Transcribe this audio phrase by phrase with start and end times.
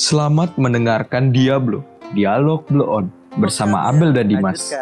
[0.00, 1.84] Selamat mendengarkan Diablo,
[2.16, 3.04] Dialog Blow On
[3.36, 4.72] bersama Abel dan Dimas.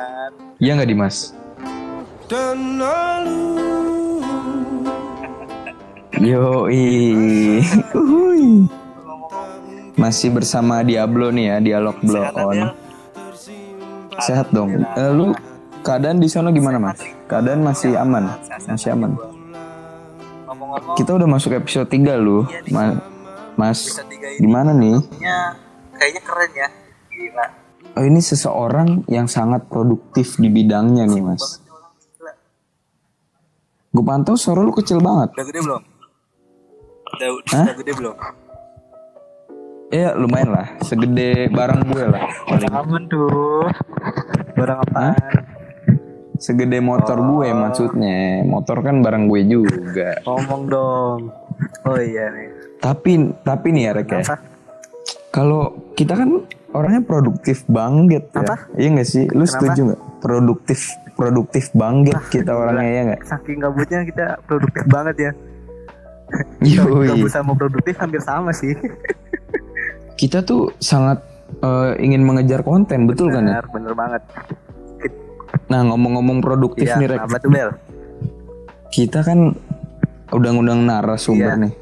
[0.62, 1.34] Iya nggak Dimas?
[6.22, 6.70] Yo
[9.98, 12.58] Masih bersama Diablo nih ya, Dialog Blow Sehat, On.
[14.22, 14.71] Sehat dong.
[14.71, 15.35] Eh, lu
[15.82, 17.02] keadaan di sana gimana mas?
[17.27, 18.38] Keadaan masih aman?
[18.70, 19.19] Masih aman.
[20.95, 23.18] Kita udah masuk episode 3 lu, Ma-
[23.59, 23.98] Mas.
[23.98, 25.03] ini Gimana nih?
[25.03, 25.37] kayaknya
[25.99, 26.69] kayaknya keren ya.
[27.11, 27.47] Gila.
[27.99, 31.59] Oh, ini seseorang yang sangat produktif di bidangnya nih mas.
[33.91, 35.35] Gue pantau suara lu kecil banget.
[35.35, 35.83] Udah gede belum?
[37.09, 37.65] Udah, Hah?
[37.66, 38.16] udah gede belum?
[39.88, 42.23] Ya lumayan lah, segede barang gue lah.
[42.47, 42.71] Paling.
[42.71, 43.65] Aman tuh.
[44.55, 45.16] Barang apaan?
[46.38, 48.46] Segede motor gue maksudnya.
[48.46, 50.23] Motor kan barang gue juga.
[50.23, 51.18] Ngomong dong.
[51.82, 52.49] Oh iya nih.
[52.79, 54.23] Tapi tapi nih ya Rek ya.
[55.35, 58.43] Kalau kita kan orangnya produktif banget ya.
[58.46, 58.57] Apa?
[58.79, 59.24] Iya gak sih?
[59.35, 60.01] Lu setuju gak?
[60.23, 60.80] Produktif
[61.18, 63.20] produktif banget kita orangnya ya gak?
[63.26, 65.32] Saking gabutnya kita produktif banget ya.
[67.08, 68.76] Gabut sama produktif hampir sama sih.
[70.14, 71.24] Kita tuh sangat
[71.64, 73.64] eh, ingin mengejar konten, betul kan ya?
[73.64, 74.22] Bener, bener banget.
[75.69, 77.20] Nah ngomong-ngomong produktif Iya, nih Rek.
[77.22, 77.70] apa tuh Bel?
[78.88, 79.52] Kita kan
[80.30, 81.62] undang-undang narasumber Iya.
[81.62, 81.72] nih.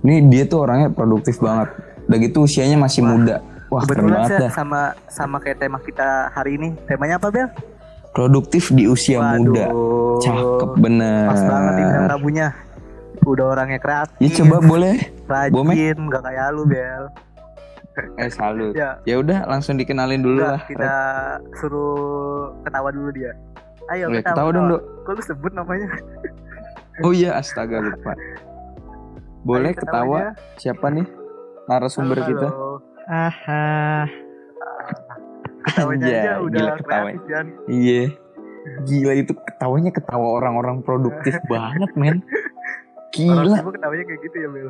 [0.00, 1.68] Ini dia tuh orangnya produktif banget.
[2.06, 3.44] Udah gitu usianya masih muda.
[3.66, 4.50] Wah keren banget dah.
[4.54, 6.68] sama sama kayak tema kita hari ini.
[6.86, 7.48] Temanya apa Bel?
[8.10, 9.36] Produktif di usia Waduh.
[9.42, 9.66] muda.
[10.18, 11.26] Cakep bener.
[11.28, 12.48] Pas banget bintang tamunya.
[13.26, 14.16] Udah orangnya kreatif.
[14.16, 14.94] Ya coba boleh.
[15.26, 17.04] Rajin, gak kayak lu Bel.
[18.20, 18.72] Eh salut.
[18.72, 20.62] Ya, Ya udah langsung dikenalin dulu udah lah.
[20.64, 20.92] kita
[21.56, 23.32] suruh ketawa dulu dia.
[23.86, 24.82] Ayo Oke, ketawa, ketawa dong, Dok.
[25.02, 25.88] Kok lu sebut namanya?
[26.98, 28.16] Oh iya astaga lupa.
[29.42, 30.56] Boleh Ayo ketawa ketawanya.
[30.56, 31.06] siapa nih
[31.66, 32.48] narasumber Halo, kita?
[32.48, 32.72] halo.
[33.06, 33.68] Aha.
[35.62, 37.20] Ketawanya aja Anjay, udah gila kreatif.
[37.66, 38.02] Iya.
[38.82, 42.24] Gila itu ketawanya ketawa orang-orang produktif banget men.
[43.20, 43.56] Orang Gila.
[43.56, 44.68] sibuk ketawanya kayak gitu ya Bel.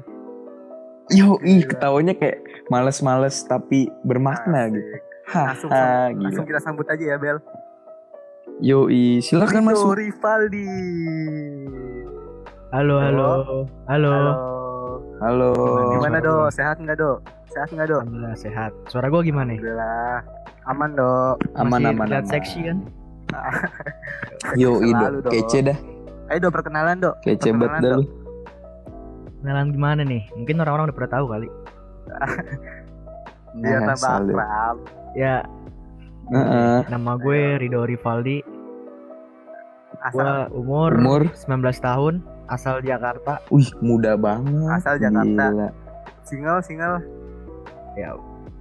[1.06, 4.74] Yo ih ketawanya kayak males-males tapi bermakna Asik.
[4.74, 4.94] gitu.
[5.26, 7.38] Langsung, Haha langsung kita sambut aja ya Bel.
[8.58, 8.90] Yo
[9.20, 9.90] silakan Rido masuk.
[9.94, 10.66] Rivaldi.
[12.70, 13.26] Halo, halo.
[13.86, 14.10] Halo.
[14.10, 14.34] Halo.
[15.16, 15.50] Halo.
[15.94, 16.50] Gimana dok?
[16.50, 17.18] Sehat nggak dok?
[17.48, 18.02] Sehat nggak dok?
[18.02, 18.70] Alhamdulillah sehat.
[18.86, 19.54] Suara gua gimana?
[19.54, 20.18] Alhamdulillah.
[20.66, 21.36] Aman dok.
[21.54, 22.26] Aman Masih aman aman.
[22.26, 22.78] seksi kan?
[24.54, 25.30] Yo Selalu, dok.
[25.30, 25.78] Kece dah.
[26.26, 27.14] Ayo dok perkenalan dok.
[27.22, 28.25] Kece Perkenalan, banget dah.
[29.38, 30.26] Kenalan gimana nih?
[30.34, 31.48] Mungkin orang-orang udah pernah tahu kali.
[33.56, 34.34] Biar Nah, tambah salut.
[34.34, 34.76] akrab.
[35.14, 35.36] Ya,
[36.28, 36.78] Heeh.
[36.86, 38.44] nama gue Rido Rivaldi.
[39.98, 41.22] Asal Gua umur, Umur?
[41.32, 41.48] 19
[41.78, 42.14] tahun,
[42.46, 43.40] asal Jakarta.
[43.48, 44.70] Wih muda banget.
[44.70, 45.44] Asal Jakarta.
[45.46, 45.68] Gila.
[46.22, 46.98] single single.
[47.94, 48.12] Ya,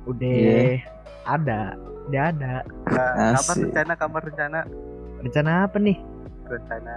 [0.06, 0.80] udah Iya.
[1.26, 1.76] ada.
[2.08, 2.54] Udah ada.
[2.88, 4.60] Nah, kapan rencana kamar rencana
[5.18, 5.98] Rencana apa nih?
[6.46, 6.96] rencana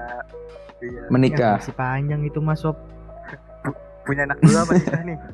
[0.78, 1.00] iya.
[1.00, 1.56] Ya, Menikah.
[1.56, 2.76] masih panjang itu Mas Sob.
[4.08, 5.18] Punya anak dulu apa nikah nih?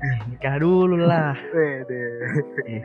[0.00, 1.36] Eh, nikah dulu lah.
[1.50, 2.04] Wede.
[2.64, 2.80] Eh,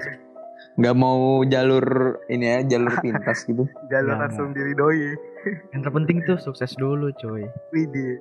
[0.75, 1.85] Nggak mau jalur
[2.27, 3.63] ini ya jalur pintas gitu.
[3.87, 4.21] Jalan Ya.
[4.27, 5.15] langsung diridoi.
[5.71, 7.47] yang terpenting tuh sukses dulu, cuy.
[7.71, 8.19] Widih.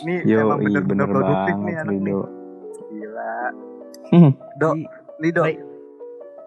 [0.00, 2.14] Ini Yo emang iya bener-bener bener produktif banget nih anak nih.
[2.88, 3.34] Gila.
[4.08, 4.30] Hmm.
[4.56, 4.74] Dok,
[5.18, 5.44] nih dok.
[5.44, 5.58] Baik.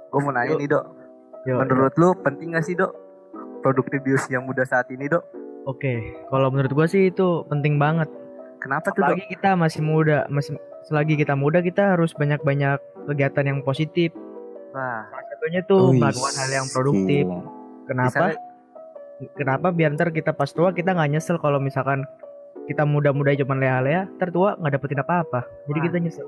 [0.10, 0.60] Gue mau nanya Yuk.
[0.60, 0.86] nih dok.
[1.44, 2.92] Yo, Menurut lu penting gak sih dok?
[3.62, 5.22] Produktif di usia muda saat ini dok?
[5.64, 5.94] Oke,
[6.28, 8.10] kalau menurut gua sih itu penting banget.
[8.64, 9.12] Kenapa tuh dok?
[9.12, 10.56] Apalagi kita masih muda, masih
[10.88, 14.16] selagi kita muda kita harus banyak-banyak kegiatan yang positif.
[14.72, 17.24] Nah, Salah satunya tuh Wih, melakukan hal yang produktif.
[17.28, 17.40] gila.
[17.84, 18.08] Kenapa?
[18.08, 18.38] misalnya
[19.36, 22.04] Kenapa biar ntar kita pas tua kita nggak nyesel kalau misalkan
[22.66, 25.44] kita muda-muda cuman leha-leha, ntar tua nggak dapetin apa-apa.
[25.68, 25.86] Jadi Wah.
[25.88, 26.28] kita nyesel.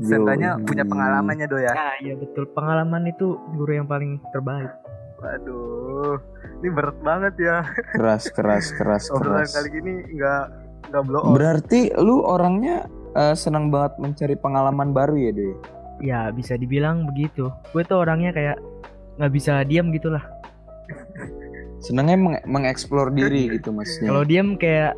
[0.00, 1.72] seenggaknya punya pengalamannya dok ya?
[1.76, 2.48] Nah, iya betul.
[2.56, 4.72] Pengalaman itu guru yang paling terbaik.
[5.20, 6.16] Waduh,
[6.58, 7.56] ini berat banget ya.
[7.92, 9.52] Keras keras keras Obrolan keras.
[9.52, 10.44] kali ini nggak
[10.88, 11.34] nggak blow on.
[11.34, 15.54] Berarti lu orangnya eh, senang banget mencari pengalaman baru ya Doi?
[16.02, 17.52] Ya bisa dibilang begitu.
[17.70, 18.56] Gue tuh orangnya kayak
[19.16, 20.24] nggak bisa diam gitu lah.
[21.78, 24.08] Senangnya meng- mengeksplor diri gitu maksudnya.
[24.08, 24.94] Kalau diam kayak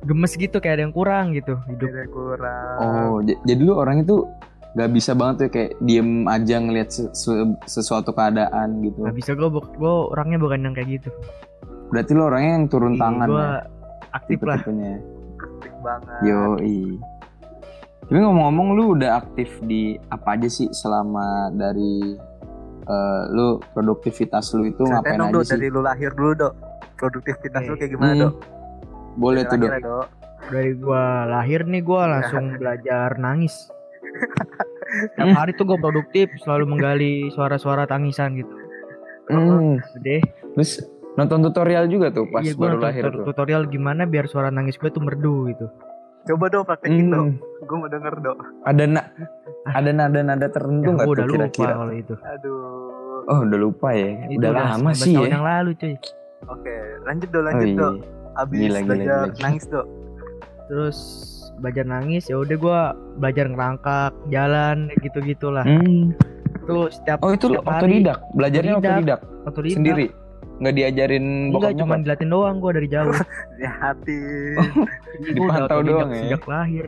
[0.00, 1.88] gemes gitu, kayak ada yang kurang gitu hidup.
[1.88, 2.76] Beda kurang.
[2.80, 4.24] Oh, jadi lu orang itu
[4.70, 9.02] gak bisa banget tuh kayak diem aja ngelihat se- se- sesuatu keadaan gitu.
[9.02, 11.10] Nggak bisa gue, gue orangnya bukan yang kayak gitu.
[11.90, 13.60] Berarti lu orangnya yang turun tangan gue ya,
[14.12, 14.58] aktif lah.
[14.58, 14.94] tipe-tipenya.
[15.36, 16.20] Aktif banget.
[16.22, 16.40] Yo,
[18.00, 21.22] Tapi ngomong-ngomong lu udah aktif di apa aja sih selama
[21.52, 22.18] dari
[22.82, 25.52] eh, lu produktivitas lu itu Ceritain ngapain dong aja dok sih?
[25.52, 26.54] dari lu lahir dulu dok.
[26.96, 27.78] Produktivitas lu Oke.
[27.78, 28.34] kayak gimana Hmm, dok?
[29.14, 29.70] Boleh tuh dok.
[29.70, 30.06] lahir dok.
[30.42, 33.54] Dari gua lahir nih gua langsung belajar nangis.
[35.14, 38.50] Setiap hari tuh gue produktif selalu menggali suara-suara tangisan gitu.
[39.30, 39.78] Hmm.
[40.02, 40.18] Deh,
[40.50, 43.24] Terus nonton tutorial juga tuh pas iya baru lahir tuh.
[43.24, 45.66] tutorial gimana biar suara nangis gue tuh merdu gitu.
[46.22, 47.12] Coba dong praktekin Hmm.
[47.12, 47.28] dong.
[47.60, 48.38] Gue mau denger dong.
[48.62, 49.02] Ada na
[49.66, 51.72] ada nada-nada tertentu Ya, nggak gue tuh kira-kira?
[51.74, 52.14] kalau itu.
[52.16, 53.26] Aduh.
[53.26, 54.10] Oh udah lupa ya.
[54.26, 55.32] Itu udah lama 19 sih tahun ya.
[55.32, 55.94] yang lalu cuy.
[56.46, 56.74] Oke,
[57.04, 57.78] lanjut dong, Oh lanjut iya.
[57.78, 57.96] dong.
[58.32, 59.42] Abis Gila, gila, belajar gila.
[59.42, 59.88] nangis dong.
[60.66, 60.98] Terus
[61.56, 62.80] belajar nangis ya udah gue
[63.18, 65.64] belajar ngerangkak jalan gitu gitulah.
[65.64, 66.14] Hmm.
[66.62, 68.92] Tuh setiap Oh itu setiap hari otodidak, belajarnya Otodidak.
[69.18, 69.76] otodidak otodidak.
[69.76, 70.06] sendiri.
[70.60, 73.16] Nggak diajarin Enggak bokap cuma dilatih doang gue dari jauh.
[73.58, 74.18] Hati.
[75.32, 76.20] Gua Dipantau doang ya.
[76.22, 76.86] Sejak lahir.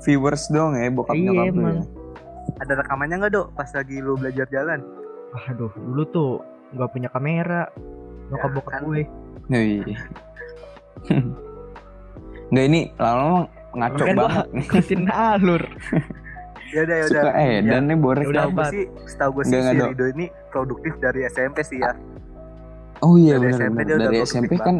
[0.00, 1.74] Viewers dong ya bokap Iya, nyokap emang.
[1.74, 1.82] ya.
[2.56, 3.46] Ada rekamannya nggak dok?
[3.54, 4.80] Pas lagi lu belajar jalan.
[5.46, 6.30] Aduh, dulu tuh
[6.72, 7.62] nggak punya kamera.
[8.26, 8.80] Nyokap Ya, bokap kan.
[8.84, 9.02] gue.
[9.48, 9.96] Iya.
[12.50, 13.40] Nggak ini lama-lama
[13.74, 14.64] ngaco Kan banget nih.
[14.64, 15.62] ikutin alur.
[16.66, 17.22] Ya udah ya udah.
[17.22, 18.24] Suka edan nih borek.
[18.24, 18.70] Ya udah, Setahu gue Bat.
[18.70, 19.78] sih, setahu gue sih si.
[19.80, 21.92] Rido ini produktif dari SMP sih ya.
[23.04, 24.76] Oh iya dari benar SMP udah Dari SMP kan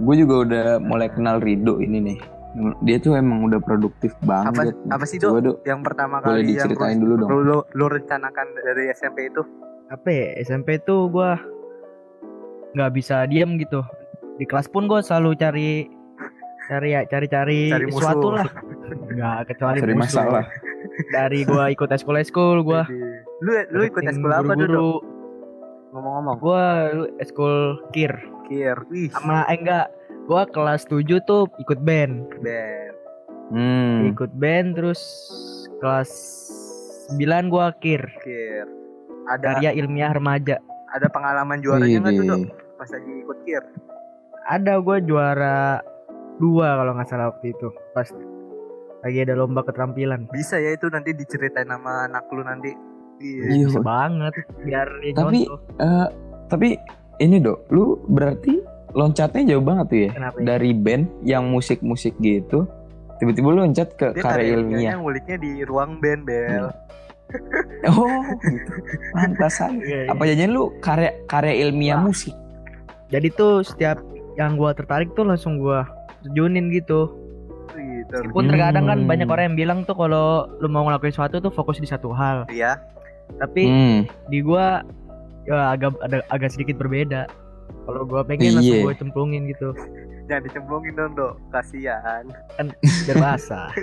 [0.00, 2.18] gue juga udah mulai kenal Rido ini nih.
[2.80, 4.74] Dia tuh emang udah produktif Apa banget.
[4.88, 5.44] apa sih Coba dok?
[5.44, 7.28] Dok, Yang pertama boleh kali yang diceritain lu, dulu dong.
[7.28, 9.42] lu, lu, lu rencanakan dari SMP itu?
[9.86, 11.30] Apa ya, SMP tuh gue
[12.72, 13.82] nggak bisa diem gitu.
[14.34, 15.70] Di kelas pun gue selalu cari
[16.66, 17.98] cari ya cari-cari Cari musuh.
[18.00, 18.46] sesuatu lah.
[19.10, 20.02] Nggak kecuali Cari musuh.
[20.22, 20.44] masalah.
[21.12, 22.82] Dari gue ikut eskul eskul gue.
[22.82, 22.98] Jadi,
[23.40, 25.00] Lu lu ikut eskul apa dok?
[25.90, 26.36] Ngomong-ngomong.
[26.38, 26.66] Gue
[27.18, 27.54] eskul
[27.90, 28.12] kir.
[28.46, 28.78] Kir.
[28.88, 29.86] Wih, Sama eh enggak.
[30.24, 32.30] Gue kelas 7 tuh ikut band.
[32.38, 32.94] band.
[33.50, 34.06] Hmm.
[34.08, 35.02] Ikut band terus
[35.78, 36.10] kelas
[37.12, 37.20] 9
[37.50, 38.02] gue kir.
[38.22, 38.66] Kir.
[39.26, 40.58] Ada Karya ilmiah remaja.
[40.90, 42.40] ada pengalaman juaranya nggak tuh dok?
[42.74, 43.62] Pas lagi ikut kir.
[44.42, 45.78] ada gue juara
[46.36, 48.10] dua kalau nggak salah waktu itu pas
[49.00, 52.74] lagi ada lomba keterampilan Bisa ya itu nanti diceritain sama anak lu nanti.
[53.20, 53.44] Iya.
[53.52, 53.66] Iya.
[53.68, 55.46] bisa banget biar dia Tapi-.
[55.76, 56.08] Eh,
[56.46, 56.68] tapi
[57.18, 58.58] ini dok, lu berarti
[58.90, 60.44] loncatnya jauh banget tuh ya kenapa ya?
[60.48, 62.64] dari band yang musik-musik gitu,
[63.16, 64.58] tiba-tiba lu loncat ke Dia karya ilmiah.
[64.58, 66.66] ilmiahnya nguliknya di ruang band bel.
[67.86, 68.02] Oh,
[68.42, 68.72] gitu.
[69.12, 69.78] Pantasan.
[69.78, 70.10] Iya, iya.
[70.10, 72.08] Apa jajan lu karya karya ilmiah Wah.
[72.08, 72.34] musik?
[73.06, 73.98] jadi tuh setiap
[74.34, 75.82] yang gue tertarik tuh langsung gue
[76.22, 77.10] terjunin gitu
[77.70, 78.16] Gitu.
[78.16, 79.06] Meskipun terkadang kan Hmm.
[79.06, 80.26] banyak orang yang bilang tuh kalau
[80.56, 82.78] lu mau ngelakuin sesuatu tuh fokus di satu hal Iya.
[83.36, 83.98] Tapi Hmm.
[84.26, 84.82] di gua
[85.42, 87.28] ya agak ada agak sedikit berbeda
[87.84, 88.84] kalau gua pengen langsung Iya.
[88.84, 89.68] gue cemplungin gitu
[90.30, 91.34] Jangan dicemplungin dong dok.
[91.50, 92.22] Kasihan.
[93.02, 93.66] biar basah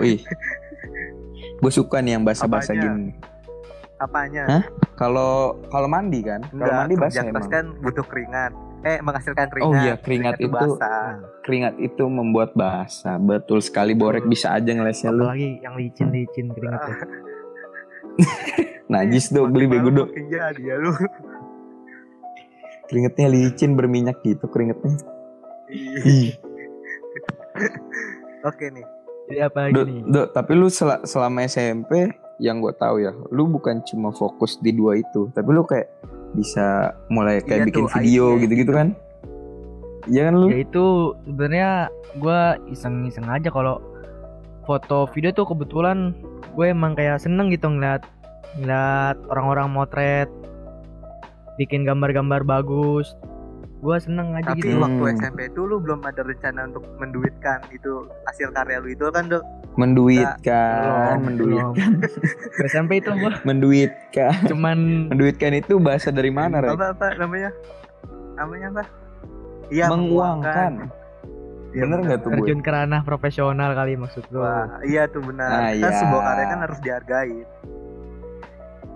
[0.00, 0.16] ih.
[1.60, 2.88] Gue suka nih yang basah-basah Apanya?
[2.88, 3.12] gini.
[3.94, 4.42] Apanya?
[4.46, 4.62] Hah?
[4.94, 6.40] Kalau kalau mandi kan?
[6.46, 7.44] Kalau mandi basah emang.
[7.46, 8.52] kan butuh keringat.
[8.80, 9.64] Eh, menghasilkan keringat.
[9.66, 11.20] Oh iya, keringat itu basah.
[11.40, 13.16] keringat itu membuat basah.
[13.18, 15.24] Betul sekali Borek bisa aja ngelesnya lu.
[15.24, 16.96] apalagi yang licin-licin keringetnya
[18.92, 20.08] Najis dong beli bego dong.
[20.10, 20.92] Makin jadi ya lu.
[22.84, 24.94] Keringetnya licin berminyak gitu keringetnya.
[25.72, 26.36] Iya.
[28.48, 28.84] Oke nih.
[29.24, 33.48] jadi apa lagi nih Dok, tapi lu sel- selama SMP yang gue tahu ya, lu
[33.48, 35.88] bukan cuma fokus di dua itu, tapi lu kayak
[36.36, 38.88] bisa mulai kayak Iya bikin tuh, video idea gitu-gitu kan?
[40.04, 40.46] Iya kan lu?
[40.52, 40.84] ya itu
[41.24, 41.70] sebenarnya
[42.20, 43.80] gua iseng-iseng aja kalau
[44.68, 46.12] foto video tuh kebetulan
[46.54, 48.02] gue emang kayak seneng gitu ngeliat
[48.54, 50.30] ngeliat orang-orang motret
[51.54, 53.14] bikin gambar-gambar bagus
[53.78, 55.18] gue seneng aja Tapi gitu waktu Hmm.
[55.18, 57.92] SMP itu lu belum ada rencana untuk menduitkan itu
[58.24, 59.44] hasil karya lu itu kan dok.
[59.74, 61.90] Menduitkan, Belum, menduitkan.
[62.64, 64.32] SMP itu gua menduitkan.
[64.46, 66.72] cuman Menduitkan itu bahasa dari mana, Rek?
[66.72, 67.50] Apa apa namanya?
[68.34, 68.82] Namanya apa?
[69.68, 70.72] Iya, Menguangkan.
[71.74, 72.38] Iya, Bener nggak tuh, Bu?
[72.40, 75.48] terjun ke ranah profesional kali maksud lu Wah, iya tuh benar.
[75.48, 75.90] Ah, kan iya.
[75.92, 77.36] sebuah karya kan harus dihargai.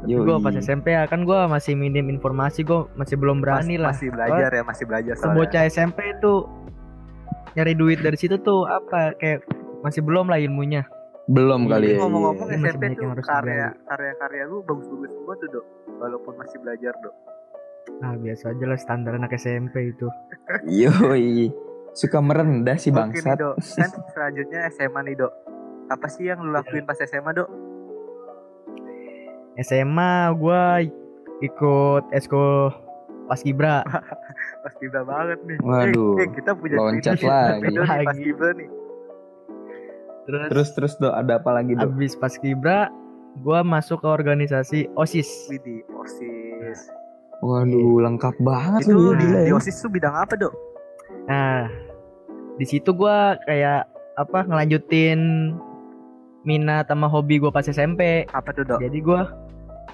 [0.00, 3.92] Gue pas SMP ya kan gue masih minim informasi gue masih belum berani Mas- lah
[3.92, 5.26] Masih belajar ya, masih belajar soalnya.
[5.34, 6.34] sebocah SMP itu
[7.52, 9.42] nyari duit dari situ tuh apa kayak
[9.80, 10.86] masih belum lah ilmunya
[11.26, 11.96] Belum Iya, kali ya.
[11.98, 12.56] ngomong-ngomong iya.
[12.62, 15.64] SMP tuh yang harus karya karya-karya lu bagus-bagus semua tuh dok.
[15.98, 17.14] Walaupun masih belajar dok.
[17.98, 20.06] nah biasa aja lah standar anak SMP itu
[20.64, 20.94] iya.
[21.02, 21.50] Yoi.
[21.92, 23.36] Suka merendah si Oke nih bangsat.
[23.36, 23.54] dok.
[23.78, 25.32] Kan selanjutnya SMA nih dok.
[25.88, 27.48] Apa sih yang lu lakuin pas SMA dok?
[29.58, 30.62] SMA gue
[31.40, 32.70] ikut eskul
[33.24, 33.82] pas kibra
[34.62, 35.58] Pas Gibra banget nih.
[35.60, 37.62] Waduh, Eh, eh, kita punya loncat lagi.
[37.64, 38.20] nih pas Lagi.
[38.22, 38.68] Gibra nih.
[40.24, 41.88] terus, Terus terus Dok, ada apa lagi, Dok?
[41.88, 42.90] abis pas kibra
[43.34, 46.90] gue masuk ke organisasi osis Widih, OSIS.
[47.38, 49.54] Waduh, lengkap banget Itu lu di, di ya.
[49.54, 50.52] OSIS tuh bidang apa dok?
[51.28, 51.68] Nah
[52.56, 53.84] di situ gue kayak
[54.16, 55.52] apa ngelanjutin
[56.42, 58.24] minat sama hobi gue pas SMP.
[58.32, 58.80] Apa tuh dok?
[58.80, 59.20] Jadi gue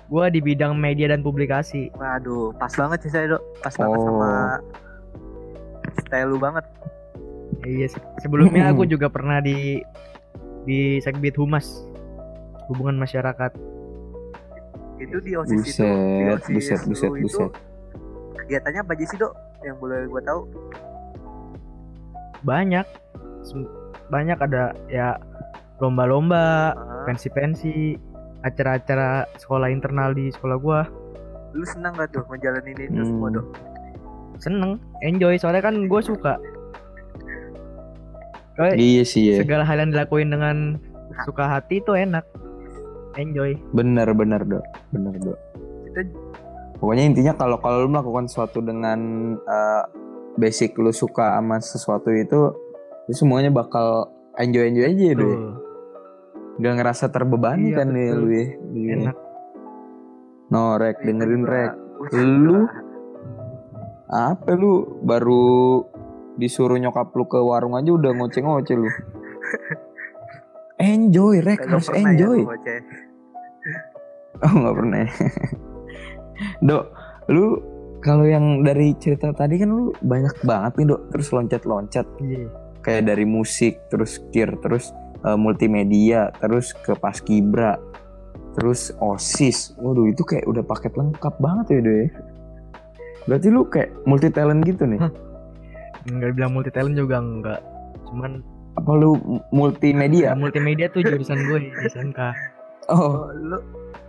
[0.07, 1.91] gue di bidang media dan publikasi.
[1.93, 3.43] Waduh, pas banget sih saya dok.
[3.61, 4.07] Pas banget Oh.
[4.07, 4.31] sama
[5.99, 6.65] style lu banget.
[7.65, 9.81] Iya, se- sebelumnya aku juga pernah di
[10.65, 11.85] di Segbit Humas
[12.69, 13.53] hubungan masyarakat.
[14.97, 17.51] Itu di osis itu, di Buset, OSIS buset, buset, itu buset.
[18.39, 19.33] kegiatannya apa aja sih dok?
[19.61, 20.41] Yang boleh gua tahu?
[22.45, 22.87] Banyak
[23.43, 23.69] Sem-
[24.07, 25.17] banyak ada ya
[25.77, 27.97] lomba-lomba, Ah, pensi-pensi,
[28.41, 30.81] acara-acara sekolah internal di sekolah gua.
[31.51, 33.07] lu senang gak tuh ngejalanin itu Hmm.
[33.07, 33.47] semua dok?
[34.37, 36.35] Seneng, enjoy soalnya kan gue suka.
[38.75, 39.37] Iya sih ya.
[39.39, 40.79] segala hal yang dilakuin dengan
[41.23, 42.27] suka hati itu enak.
[43.15, 43.55] Enjoy.
[43.71, 45.39] Bener bener dok, bener dok.
[45.85, 46.01] Kita
[46.75, 48.99] Pokoknya intinya kalau kalau lu melakukan sesuatu dengan
[49.41, 49.83] eh,
[50.35, 52.53] basic lu suka sama sesuatu itu,
[53.07, 55.27] itu semuanya bakal enjoy enjoy aja ya, dok.
[55.27, 55.53] Tuh,
[56.55, 58.45] Gak ngerasa terbebani Iya, kan nih lu ya.
[58.71, 58.93] Iya.
[59.01, 59.17] enak.
[60.49, 61.73] No rek, dengerin rek.
[62.15, 62.63] Lu
[64.07, 65.83] apa lu baru
[66.37, 68.87] disuruh nyokap lu ke warung aja udah ngoceh-ngoceh lu.
[70.79, 72.39] Enjoy rek, Kagak harus ya enjoy.
[72.43, 72.79] lu ngoceh.
[74.43, 75.09] Oh nggak pernah ya.
[76.71, 76.85] Dok,
[77.31, 77.45] lu
[78.05, 82.49] kalau yang dari cerita tadi kan lu banyak banget nih dok, terus loncat-loncat Iya.
[82.81, 84.93] kayak dari musik, terus kir, terus
[85.25, 87.81] eh, multimedia, terus ke paskibra,
[88.55, 89.73] terus osis.
[89.75, 92.09] Waduh itu kayak udah paket lengkap banget ya dok ya.
[93.25, 95.01] Berarti lu kayak multi talent gitu nih?
[96.05, 97.61] Enggak bilang multi talent juga enggak.
[98.05, 98.45] Cuman
[98.75, 99.17] Apa lu
[99.49, 100.31] multimedia?
[100.31, 102.21] ya, multimedia tuh jurusan gue di SMK.
[102.91, 103.57] Oh, Oh, lu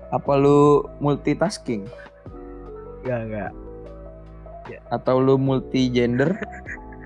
[0.10, 1.86] apa lu multitasking?
[3.00, 3.52] Enggak, enggak.
[4.90, 6.34] Atau lu multi gender?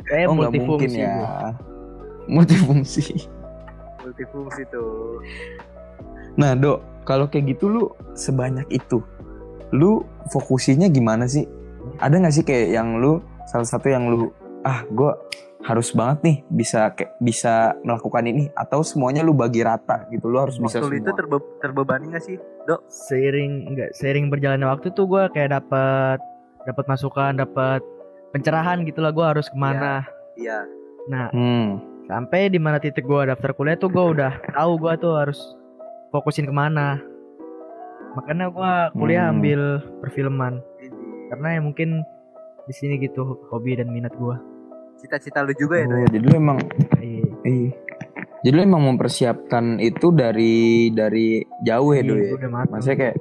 [0.10, 1.14] Eh oh nggak mungkin ya.
[1.14, 1.30] gue.
[2.34, 3.30] Multifungsi.
[4.02, 5.22] multifungsi tuh.
[6.34, 7.84] Nah, Dok, kalau kayak gitu lu
[8.18, 9.06] sebanyak itu,
[9.70, 10.02] lu
[10.34, 11.46] fokusinya gimana sih?
[12.02, 15.14] Ada nggak sih kayak yang lu salah satu yang lu ah gue
[15.62, 20.42] harus banget nih bisa kayak bisa melakukan ini atau semuanya lu bagi rata gitu lu
[20.42, 21.18] harus bisa Waktu itu semua.
[21.22, 22.42] terbe- terbebani gak sih?
[22.88, 26.18] Seiring enggak seiring berjalannya waktu tuh gue kayak dapat
[26.70, 27.82] dapat masukan, dapat
[28.30, 30.06] pencerahan gitu lah gue harus ke mana.
[30.36, 30.64] Iya.
[31.10, 31.82] Nah, Hmm.
[32.06, 35.40] sampai di mana titik gue daftar kuliah tuh gue udah tahu gue tuh harus
[36.10, 37.02] fokusin ke mana.
[38.16, 39.34] Makanya gue kuliah Hmm.
[39.36, 39.62] ambil
[40.00, 40.54] perfilman
[41.30, 42.02] karena ya mungkin
[42.66, 44.36] di sini gitu hobi dan minat gue.
[44.98, 46.08] Cita-cita lu juga ya, Oh, ya?
[46.10, 46.58] jadi lu emang
[46.98, 47.26] Iya.
[47.44, 47.72] iya.
[48.40, 50.56] Jadi lu emang mempersiapkan itu dari
[50.90, 52.30] dari jauh ya, Iya, Do ya?
[52.66, 53.16] Maksudnya kayak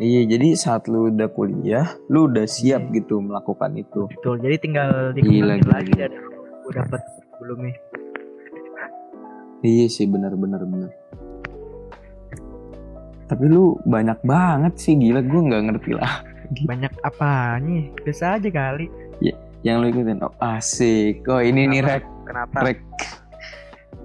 [0.00, 2.92] Iya, jadi saat lu udah kuliah, lu udah siap Iya.
[2.96, 4.08] gitu melakukan itu.
[4.08, 5.98] Betul, jadi tinggal dikembangin gila, lagi gila.
[6.00, 6.16] dari
[6.64, 7.74] gue dapat sebelumnya.
[9.60, 10.64] Iya sih benar benar.
[13.28, 16.24] Tapi lu banyak banget sih gila gue nggak ngerti lah.
[16.70, 17.86] Banyak apanya?
[18.02, 18.90] Biasa aja kali.
[19.62, 21.22] Yang lu ikutin oh asik.
[21.28, 22.56] Oh ini nih rek Kenapa?
[22.64, 22.80] rek.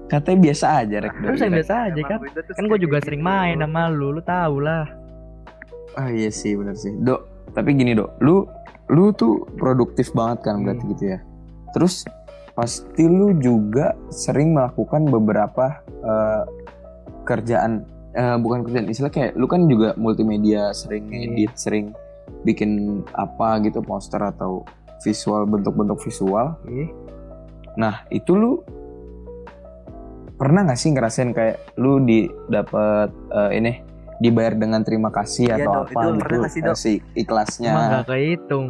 [0.06, 1.14] Katanya biasa aja rek.
[1.16, 2.20] Terus yang biasa aja kan.
[2.54, 3.32] Kan gue juga kayak sering gitu.
[3.32, 4.84] main sama lu, lu tau lah.
[5.96, 6.92] Ah iya sih benar sih.
[6.92, 8.44] Dok, tapi gini dok, lu
[8.92, 10.92] lu tuh produktif banget kan berarti Hmm.
[10.94, 11.20] gitu ya.
[11.72, 12.06] Terus
[12.54, 16.44] pasti lu juga sering melakukan beberapa eh,
[17.26, 17.84] kerjaan
[18.14, 21.20] eh, bukan kerjaan istilah kayak lu kan juga multimedia sering Iya.
[21.28, 21.86] edit sering
[22.48, 24.64] bikin apa gitu poster atau
[25.04, 26.88] visual bentuk-bentuk visual Ih,
[27.76, 28.62] nah itu lu
[30.36, 33.74] pernah nggak sih ngerasain kayak lu di dapat eh, ini
[34.18, 35.82] dibayar dengan terima kasih Iya, atau Dok.
[35.82, 36.76] apa Itu gitu pernah nggak sih, Dok?
[36.76, 38.68] si ikhlasnya emang gak kehitung.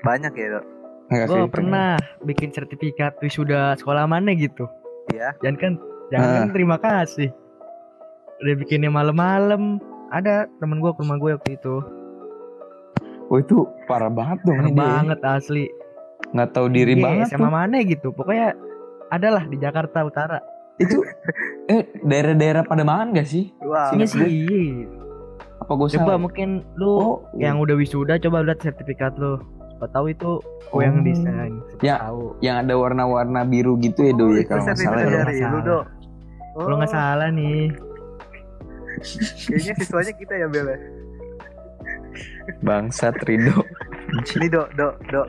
[0.00, 0.64] Banyak ya, Dok?
[1.08, 1.88] Gue pernah
[2.20, 4.68] bikin sertifikat wisuda sekolah mana gitu.
[5.08, 5.32] Iya.
[5.38, 5.72] Jangan kan,
[6.08, 7.32] jangan kan terima kasih.
[8.38, 9.80] Udah bikinnya malam-malam.
[10.08, 11.74] Ada temen gue ke rumah gue waktu itu.
[13.28, 14.84] Oh itu parah banget dong Parah ini dia.
[14.86, 15.64] banget asli.
[16.30, 17.44] Nggak tahu diri Iya, banget tuh.
[17.46, 18.08] mana gitu.
[18.10, 18.56] Pokoknya
[19.08, 20.38] adalah di Jakarta Utara.
[20.76, 21.02] Itu
[21.66, 23.50] eh daerah-daerah Pademangan gak sih?
[23.68, 23.92] Wow.
[23.92, 24.24] Ingat sih.
[24.24, 24.88] iya.
[25.58, 26.18] Apa gue Coba salah?
[26.18, 29.36] mungkin lu Oh, yang udah wisuda coba lihat sertifikat lu.
[29.68, 31.04] Siapa tahu itu gue yang Oh.
[31.04, 31.52] desain.
[31.70, 31.96] Siapa Ya.
[32.00, 32.22] tahu.
[32.40, 35.22] yang ada warna-warna biru gitu ya Do Oh, ya itu kalau nggak salah ya.
[35.22, 35.58] dari lu.
[35.60, 35.84] Dok.
[36.56, 37.60] Kalau nggak Oh, salah nih.
[39.44, 40.66] Kayaknya siswanya kita ya, Bel.
[40.66, 40.78] ya?
[42.60, 43.62] Bangsat Rido.
[44.34, 45.28] Ini, Dok, Dok, Dok.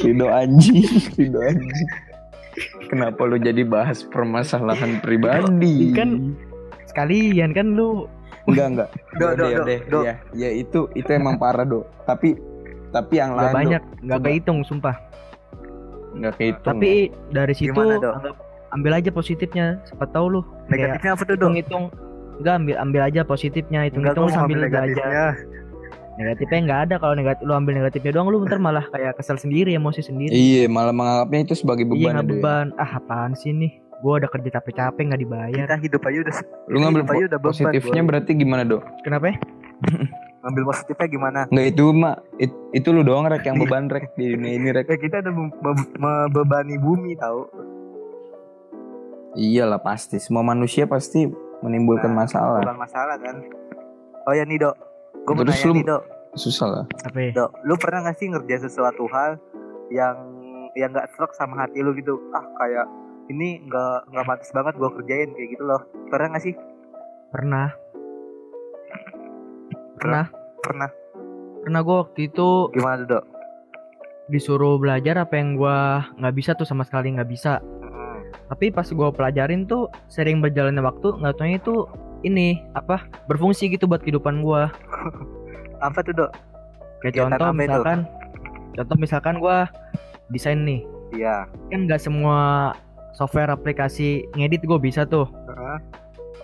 [0.00, 0.84] Rido anjing,
[1.16, 1.88] Rido anjing.
[2.86, 5.92] Kenapa lu jadi bahas permasalahan pribadi?
[5.92, 6.34] Kan-
[6.86, 8.10] Sekalian kan lu
[8.44, 8.88] enggak enggak.
[9.14, 9.78] Dok, udah, Dok, udah.
[9.86, 10.02] Dok.
[10.02, 11.86] Ya, ya itu itu emang parah do.
[12.02, 12.34] Tapi
[12.90, 14.26] tapi yang lain banyak, nggak Coba.
[14.26, 14.96] kehitung sumpah.
[14.98, 16.18] Do.
[16.18, 16.66] nggak kehitung.
[16.66, 16.90] Tapi
[17.30, 18.34] dari situ Gimana, anggap
[18.70, 21.54] ambil aja positifnya siapa tahu lu Negatifnya apa tuh dok?
[21.54, 21.84] hitung-hitung
[22.38, 25.32] enggak ambil ambil aja positifnya Enggak hitung-hitung sambil ambil belajar
[26.20, 26.58] negatifnya.
[26.62, 30.00] nggak ada kalau negatif lu ambil negatifnya doang lu ntar malah kayak kesel sendiri emosi
[30.00, 32.12] sendiri Iya, malah menganggapnya itu sebagai iya beban.
[32.12, 32.32] nggak ya, ya.
[32.34, 36.34] beban ah apaan sih nih gua udah kerja capek-capek nggak dibayar Kita hidup aja udah
[36.66, 38.08] Lu ngambil aja po- udah beban, positifnya boy.
[38.08, 38.82] berarti gimana, Dok?
[39.00, 39.36] kenapa ya?
[40.40, 41.40] ngambil positifnya gimana?
[41.46, 42.16] Enggak itu, Mak.
[42.38, 43.62] It- itu lu doang rek yang Iya.
[43.62, 44.88] beban rek di dunia ini rek.
[44.88, 47.44] Ya kita udah mem- mem- membebani bumi tahu.
[49.32, 50.16] Iyalah pasti.
[50.16, 51.28] Semua manusia pasti
[51.60, 52.60] menimbulkan Nah, masalah.
[52.62, 53.36] Bukan masalah kan?
[54.22, 54.74] Oh ya nih dok,
[55.30, 56.84] gue mau Terus nanya lu- nih dok, Susah lah.
[57.00, 57.30] apa ya?
[57.32, 59.38] dok, lu pernah gak sih ngerjain sesuatu hal
[59.88, 60.16] yang
[60.72, 62.18] yang nggak serak sama hati lu gitu?
[62.30, 62.86] Ah kayak
[63.28, 65.82] ini nggak nggak pantas banget gue kerjain kayak gitu loh.
[66.08, 66.54] Pernah gak sih?
[67.28, 67.70] pernah
[69.94, 70.26] pernah
[70.58, 70.90] Pernah.
[71.60, 73.24] pernah gua waktu itu Gimana tuh dok?
[74.26, 75.76] disuruh belajar apa yang gua
[76.16, 77.62] nggak bisa tuh sama sekali nggak bisa
[78.46, 81.86] tapi pas gua pelajarin tuh sering berjalannya waktu nggak taunya itu
[82.20, 84.74] ini apa berfungsi gitu buat kehidupan gua
[85.86, 86.30] Apa tuh dok?
[87.00, 87.60] kayak Kegiatan contoh apa itu?
[87.62, 87.98] misalkan
[88.70, 89.58] contoh misalkan gua
[90.28, 91.48] desain nih Iya.
[91.68, 92.70] kan nggak semua
[93.12, 95.78] software aplikasi ngedit gue bisa tuh Heeh.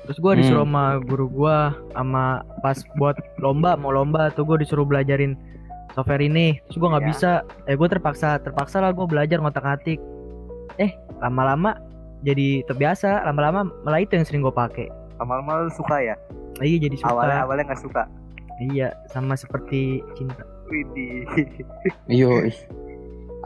[0.03, 1.57] terus gua disuruh sama guru gua
[1.93, 2.25] sama
[2.59, 5.37] pas buat lomba mau lomba tuh gue disuruh belajarin
[5.93, 7.13] software ini terus gua nggak Iya.
[7.13, 7.31] bisa
[7.65, 10.01] eh gue terpaksa terpaksa lah gue belajar ngotak atik
[10.77, 11.77] eh lama-lama
[12.21, 16.17] jadi terbiasa lama-lama malah itu yang sering gue pakai Lama-lama suka ya?
[16.59, 18.03] iya jadi suka Awalnya awalnya nggak suka.
[18.61, 21.27] Iya sama seperti cinta Widih.
[22.11, 22.31] Iyo.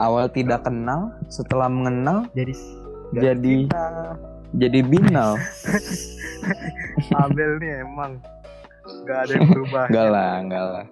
[0.00, 2.56] Awal tidak kenal, setelah mengenal jadi
[3.12, 4.16] jadi Cinta.
[4.56, 5.36] jadi binal.
[7.20, 8.16] Abel nih emang
[9.04, 9.84] nggak ada yang berubah.
[9.92, 10.84] Enggak lah, enggak lah.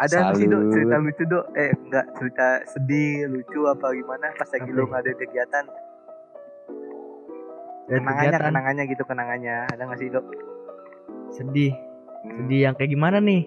[0.00, 1.46] Ada apa sih dok cerita lucu dok?
[1.52, 4.26] Eh enggak cerita sedih, lucu apa gimana?
[4.40, 4.86] Pas lagi lu ya?
[4.88, 5.64] nggak ada kegiatan,
[7.84, 9.56] dari kenangannya, kegiatan kenangannya gitu kenangannya.
[9.68, 10.26] Ada nggak sih dok?
[11.34, 11.74] sedih
[12.24, 12.36] Hmm.
[12.40, 13.44] sedih yang kayak gimana nih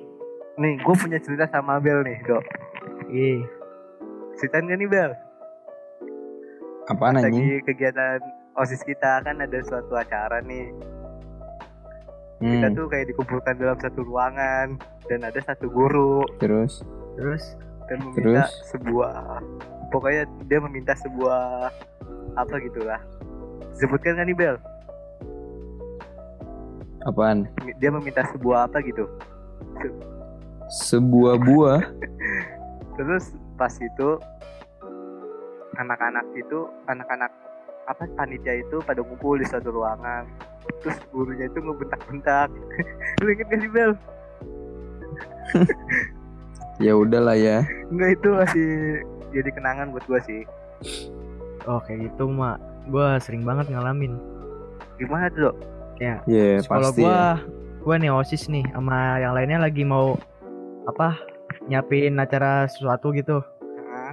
[0.55, 2.41] Nih, gue punya cerita sama Abel nih dok.
[3.07, 3.45] iya
[4.35, 5.11] Ceritain gak nih Bel?
[6.87, 7.41] Apaan anjing?
[7.41, 8.17] Lagi kegiatan
[8.55, 10.69] osis kita kan ada suatu acara nih.
[12.37, 16.85] Kita Hmm, tuh kayak dikumpulkan dalam satu ruangan dan ada satu guru terus
[17.15, 18.49] terus dan meminta Terus?
[18.67, 19.41] sebuah
[19.89, 21.73] pokoknya dia meminta sebuah
[22.33, 23.01] apa gitulah.
[23.73, 24.55] Sebutkan kan nih Bel?
[27.07, 27.47] Apaan?
[27.79, 29.07] Dia meminta sebuah apa gitu.
[30.91, 31.81] Sebuah buah.
[32.99, 34.09] Terus pas itu
[35.79, 37.31] anak-anak itu anak-anak
[37.87, 40.27] apa panitia itu pada ngumpul di suatu ruangan.
[40.83, 42.51] Terus gurunya itu ngebentak-bentak.
[43.23, 43.91] Lu inget gak sih Bel?
[46.77, 47.65] Ya udahlah ya.
[47.89, 48.69] Enggak itu masih
[49.33, 50.45] jadi kenangan buat gua sih.
[51.65, 54.15] oh kayak gitu mak gue sering banget ngalamin
[55.01, 55.55] Gimana tuh, Dok?
[55.97, 57.01] Kayak Ya kalau pasti.
[57.01, 57.25] gua ya.
[57.81, 60.15] gua nih osis nih sama yang lainnya lagi mau
[60.85, 61.17] apa
[61.67, 63.43] nyiapin acara sesuatu gitu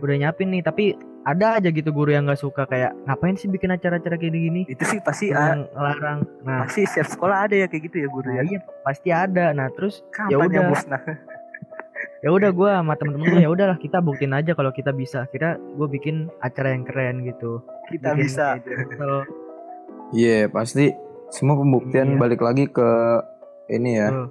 [0.01, 0.85] udah nyiapin nih tapi
[1.25, 4.85] ada aja gitu guru yang nggak suka kayak ngapain sih bikin acara-acara kayak gini Itu
[4.85, 8.37] sih pasti yang larang nah pasti setiap sekolah ada ya kayak gitu ya guru nah,
[8.37, 8.43] ya.
[8.45, 10.69] iya pasti ada nah terus ya ya udah.
[10.69, 11.01] musnah?
[12.25, 15.57] ya udah gua sama temen-temen gua ya udahlah kita buktiin aja kalau kita bisa kira
[15.57, 18.47] gue bikin acara yang keren gitu Kita Bikin bisa.
[19.01, 19.25] kalau
[20.13, 20.93] Iya pasti
[21.35, 22.19] semua pembuktian Iya.
[22.21, 22.89] balik lagi ke
[23.69, 24.29] ini ya Tuh,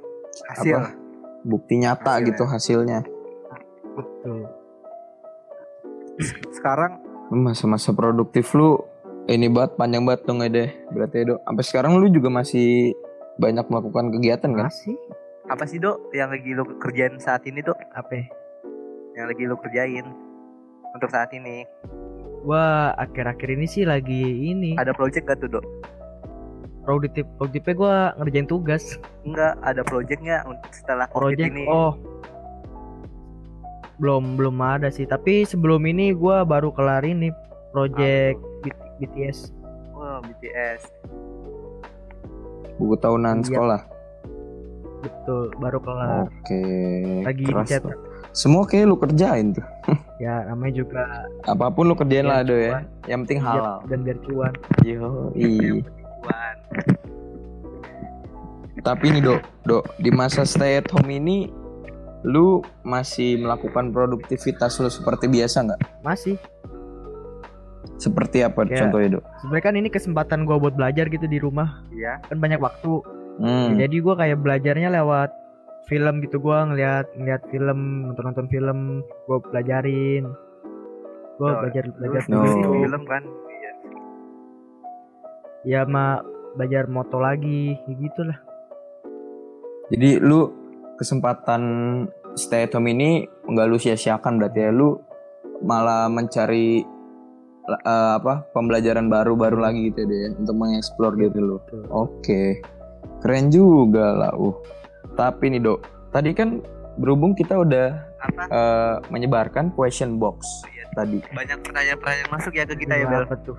[0.47, 0.73] Hasil.
[0.73, 0.95] apa
[1.43, 2.27] bukti nyata Hasilnya.
[2.29, 2.99] gitu hasilnya.
[3.93, 4.47] betul
[6.51, 8.77] Sekarang Masa-masa produktif lu
[9.25, 10.69] ini banget panjang banget dong ya deh.
[10.87, 11.39] Berarti ya, Dok.
[11.41, 12.93] Sampai sekarang lu juga masih
[13.35, 14.67] banyak melakukan kegiatan kan?
[14.67, 14.93] masih
[15.43, 17.75] apa sih Dok yang lagi lu kerjain saat ini Dok?
[17.89, 18.25] apa ya?
[19.13, 20.05] Yang lagi lu kerjain
[20.91, 21.65] untuk saat ini?
[22.43, 25.65] gua akhir-akhir ini sih lagi ini Ada project gak tuh Dok?
[26.83, 28.83] Produktif produktifnya gua ngerjain tugas
[29.21, 31.63] Enggak, ada projectnya untuk setelah covid project ini.
[31.65, 31.95] oh
[33.95, 37.31] belum belum ada sih tapi sebelum ini gua baru kelar ini
[37.71, 39.53] project B- BTS
[39.93, 40.81] Wah, BTS.
[42.75, 43.47] Buku tahunan Iya.
[43.47, 43.81] sekolah.
[44.99, 46.63] betul baru kelar Oke.
[47.21, 47.95] lagi dicat tuh.
[48.31, 49.63] Semua kayak lu kerjain tuh.
[50.17, 51.03] ya namanya juga
[51.43, 52.83] Apa pun lu kerjain lah do ya.
[53.05, 53.77] Yang penting biar- halal.
[53.85, 55.79] dan biar cuan Yo, i.
[56.23, 56.55] Wan.
[58.79, 61.47] Tapi nih dok, dok di masa stay at home ini,
[62.23, 65.81] lu masih melakukan produktivitas lu seperti biasa nggak?
[66.01, 66.35] masih
[67.95, 69.23] Seperti apa Kayak- contohnya dok?
[69.37, 72.19] sebenarnya kan ini kesempatan gua buat belajar gitu di rumah Iya.
[72.21, 72.99] kan banyak waktu
[73.37, 73.75] Hmm.
[73.75, 75.31] jadi gua kayak belajarnya lewat
[75.85, 78.79] film gitu gua ngeliat ngeliat film nonton nonton film
[79.25, 80.31] gua pelajarin
[81.37, 82.43] gua Oh, belajar belajar No.
[82.73, 83.23] film kan?
[85.63, 85.83] Iya.
[85.83, 86.21] ya mah
[86.53, 88.39] belajar moto lagi ya gitulah
[89.89, 90.49] Jadi lu
[90.95, 91.61] kesempatan
[92.33, 94.97] stay at home ini nggak lu sia-siakan berarti ya lu
[95.61, 96.81] malah mencari
[97.63, 101.57] eh, apa pembelajaran baru-baru lagi gitu deh untuk mengeksplor gitu lu.
[101.61, 101.83] Betul.
[101.91, 102.43] Oke.
[103.21, 104.31] Keren juga lah.
[104.35, 104.55] Uh.
[105.15, 105.79] Tapi nih, Dok.
[106.11, 106.59] Tadi kan
[106.97, 107.87] berhubung kita udah
[108.19, 108.41] Apa?
[108.49, 111.21] eh, menyebarkan question box tadi.
[111.31, 113.23] Banyak pertanyaan-pertanyaan masuk ya ke kita ya Iya, Bel.
[113.45, 113.57] tuh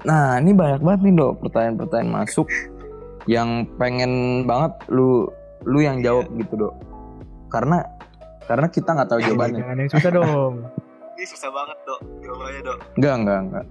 [0.00, 2.48] Nah, ini banyak banget nih, Dok, pertanyaan-pertanyaan masuk
[3.28, 5.28] yang pengen banget lu
[5.62, 6.74] lu yang jawab gitu, Dok.
[7.52, 7.84] Karena
[8.44, 9.60] karena kita nggak tahu jawabannya.
[9.62, 10.54] jangan yang susah dong
[11.20, 12.78] Ini susah banget dok jawabannya dok.
[12.96, 13.66] Enggak, enggak, enggak.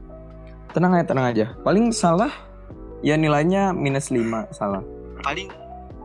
[0.69, 1.45] Tenang aja, tenang aja.
[1.59, 2.31] Paling salah
[3.01, 4.21] ya nilainya minus 5
[4.53, 4.79] salah.
[5.19, 5.49] Paling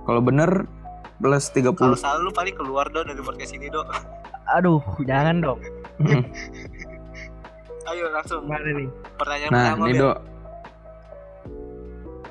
[0.03, 0.67] Kalau bener
[1.21, 1.77] plus 30.
[1.77, 3.87] kalau salah lu paling keluar dok dari podcast ini dok.
[4.45, 5.61] aduh jangan dong
[7.85, 8.89] Ayo langsung gimana nih
[9.21, 10.01] pertanyaan nah, pertama nih, Bel.
[10.01, 10.19] Dok.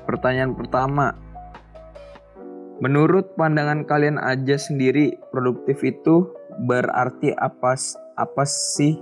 [0.04, 1.06] Pertanyaan pertama.
[2.82, 6.34] Menurut pandangan kalian aja sendiri, produktif itu
[6.66, 7.78] berarti apa
[8.18, 8.98] apa sih?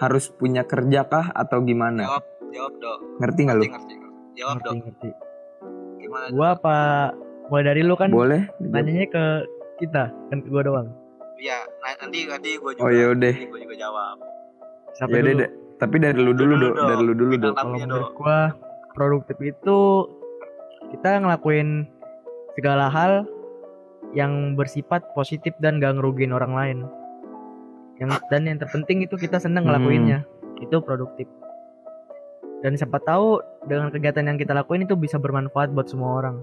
[0.00, 2.08] Harus punya kerja kah atau gimana?
[2.08, 2.24] Jawab
[2.56, 2.98] jawab dok.
[3.20, 3.64] Ngerti nggak lu?
[3.68, 3.94] Ngerti, ngerti.
[4.40, 4.74] Jawab ngerti dok.
[4.80, 5.10] ngerti
[6.00, 6.24] Gimana?
[6.32, 6.76] gua apa
[7.52, 8.48] mulai dari lu kan Boleh?
[8.58, 9.24] nanyanya ke
[9.84, 10.88] kita kan ke gua doang
[11.40, 12.84] Iya, nah, nanti nanti gue juga.
[12.84, 13.32] Oh, yaudah.
[13.32, 14.16] Nanti gue juga jawab.
[14.92, 15.50] siapa Ya udah, dulu deh.
[15.80, 16.68] Tapi dari lu dulu, Dulu.
[16.78, 17.54] Dari lu dulu, Dok.
[17.54, 18.52] kalau menurut gua
[18.92, 19.78] produktif itu
[20.90, 21.88] kita ngelakuin
[22.52, 23.24] segala hal
[24.10, 26.78] yang bersifat positif dan gak ngerugiin orang lain
[27.96, 29.70] yang dan yang terpenting itu kita seneng Hmm.
[29.70, 30.24] ngelakuinnya
[30.58, 31.30] itu produktif
[32.58, 36.36] dan siapa tahu dengan kegiatan yang kita lakuin itu bisa bermanfaat buat semua orang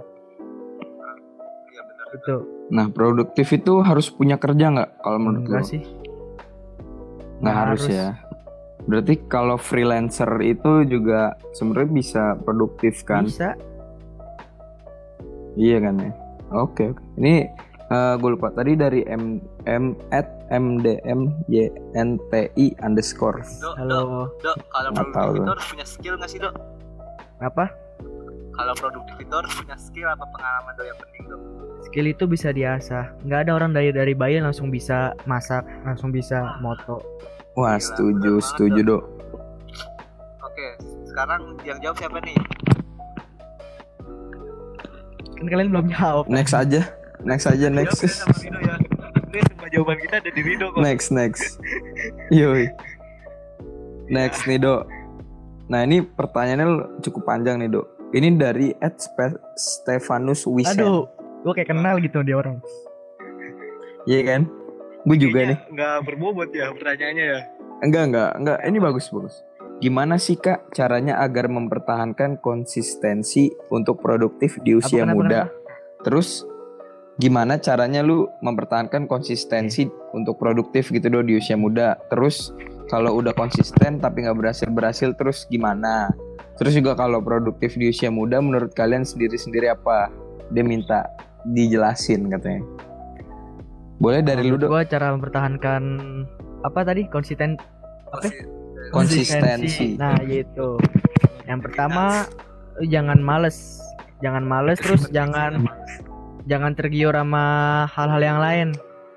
[1.68, 2.08] Iya benar.
[2.14, 2.36] itu
[2.68, 5.50] Nah, produktif itu harus punya kerja nggak kalau menurut lu?
[5.52, 5.82] enggak sih
[7.38, 7.82] Nggak harus.
[7.86, 8.10] ya.
[8.86, 13.26] Berarti kalau freelancer itu juga sebenarnya bisa produktif kan?
[13.26, 13.58] bisa
[15.58, 16.12] Iya kan ya.
[16.54, 17.02] Oke oke.
[17.18, 17.50] Ini
[18.22, 21.66] gue lupa tadi dari m m at mdmynti
[22.80, 23.42] underscore.
[23.60, 24.00] Dok, dok, halo
[24.40, 25.52] dok, kalau Nggak produktif tahu, itu Dok.
[25.52, 26.54] harus punya skill nggak sih dok?
[27.38, 27.66] apa
[28.58, 31.42] Kalau produktif itu harus punya skill apa pengalaman dok yang penting dok?
[31.86, 36.58] skill itu bisa diasah nggak ada orang dari dari bayi langsung bisa masak langsung bisa
[36.60, 37.00] moto
[37.58, 39.04] Wah Gila, setuju setuju dok.
[40.46, 40.68] Oke,
[41.10, 42.38] sekarang yang jawab siapa nih?
[45.38, 46.82] kan kalian belum jawab Next aja.
[47.22, 48.02] Next aja next.
[48.02, 48.76] Jawab ya sama Rido ya.
[49.28, 50.82] Ini semua jawaban kita ada di Rido kok.
[50.82, 51.62] Next next.
[52.34, 52.70] Yoi.
[54.10, 54.86] Next nih dok.
[55.68, 57.86] Nah ini pertanyaannya cukup panjang nih dok.
[58.14, 59.02] Ini dari Ed
[59.58, 60.80] Stefanus Wisen.
[60.80, 61.10] aduh
[61.44, 62.64] gua kayak kenal gitu dia orang
[64.08, 64.42] Iya kan?
[65.08, 65.58] Gue juga nih.
[65.72, 67.42] Nggak berbobot ya pertanyaannya ya.
[67.80, 68.60] Enggak, enggak, enggak.
[68.68, 69.36] Ini bagus, bagus.
[69.80, 75.42] Gimana sih kak caranya agar mempertahankan konsistensi untuk produktif di usia kenapa, muda?
[76.02, 76.44] Terus
[77.22, 81.96] gimana caranya lu mempertahankan konsistensi untuk produktif gitu do di usia muda?
[82.10, 82.52] Terus
[82.90, 86.12] kalau udah konsisten tapi nggak berhasil berhasil terus gimana?
[86.58, 90.10] Terus juga kalau produktif di usia muda menurut kalian sendiri-sendiri apa?
[90.50, 91.06] Dia minta
[91.46, 92.66] dijelasin katanya.
[93.98, 95.84] Boleh dari lu gua cara mempertahankan
[96.62, 97.58] apa tadi konsisten
[98.08, 98.30] Apa?
[98.92, 99.98] Konsistensi.
[99.98, 100.78] nah gitu.
[101.44, 102.24] Yang pertama
[102.84, 103.82] jangan males.
[104.20, 105.66] Jangan males terus jangan
[106.46, 107.46] jangan tergiur sama
[107.90, 108.68] hal-hal yang lain.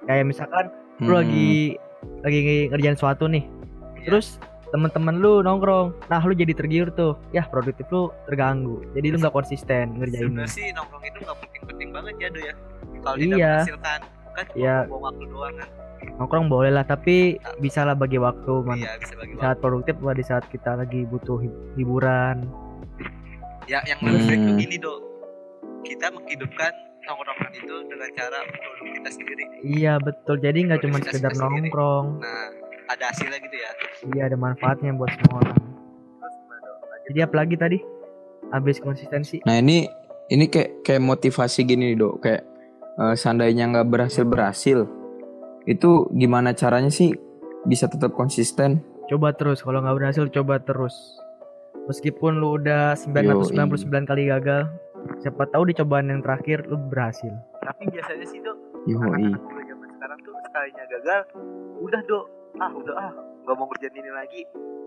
[0.04, 0.64] Kayak misalkan
[0.98, 1.20] lu Hmm.
[1.22, 1.52] lagi
[2.22, 2.38] lagi
[2.68, 3.44] ngerjain sesuatu nih.
[4.02, 4.40] Terus
[4.70, 5.92] temen-temen lu nongkrong.
[6.08, 7.16] Nah lu jadi tergiur tuh.
[7.30, 8.82] Ya produktif lu terganggu.
[8.92, 10.44] Jadi lu nggak konsisten ngerjainnya.
[10.44, 12.54] Sebenarnya sih nongkrong itu nggak penting-penting banget ya do ya.
[13.00, 13.24] Kalau Iya.
[13.24, 14.00] tidak menghasilkan
[14.40, 14.76] kan cuma Iya.
[14.86, 15.68] buang waktu doang kan.
[16.16, 17.16] nongkrong boleh lah tapi
[17.58, 19.44] bisa lah bagi waktu man Iya bisa bagi di waktu.
[19.44, 22.48] saat produktif apa di saat kita lagi butuh hib- hiburan
[23.64, 24.58] Ya yang lebih baik tuh Hmm.
[24.58, 24.94] gini do.
[25.80, 26.72] Kita menghidupkan
[27.02, 29.44] nongkrongan itu dengan cara produk kita sendiri.
[29.62, 31.68] iya betul jadi nggak cuma sekedar kita sendiri.
[31.68, 32.46] nongkrong Nah
[32.88, 33.70] ada hasilnya gitu ya.
[34.10, 35.58] iya ada manfaatnya buat semua orang
[37.06, 37.78] jadi apalagi tadi
[38.48, 39.86] habis konsistensi Nah ini
[40.28, 42.42] ini kayak kayak motivasi gini nih dok kayak
[43.00, 44.78] eh, seandainya nggak berhasil berhasil
[45.64, 47.12] itu gimana caranya sih
[47.62, 48.80] bisa tetap konsisten?
[49.06, 50.94] coba terus kalau nggak berhasil coba terus
[51.84, 54.70] meskipun lu udah 999 kali gagal
[55.18, 58.38] siapa tahu di cobaan yang terakhir lu berhasil Tapi biasanya sih
[58.86, 59.02] Yoi.
[59.26, 61.20] anak-anak zaman sekarang tuh sekalinya gagal
[61.80, 62.18] udah do
[62.56, 63.10] ah udah ah
[63.42, 64.40] nggak mau ngerjain ini lagi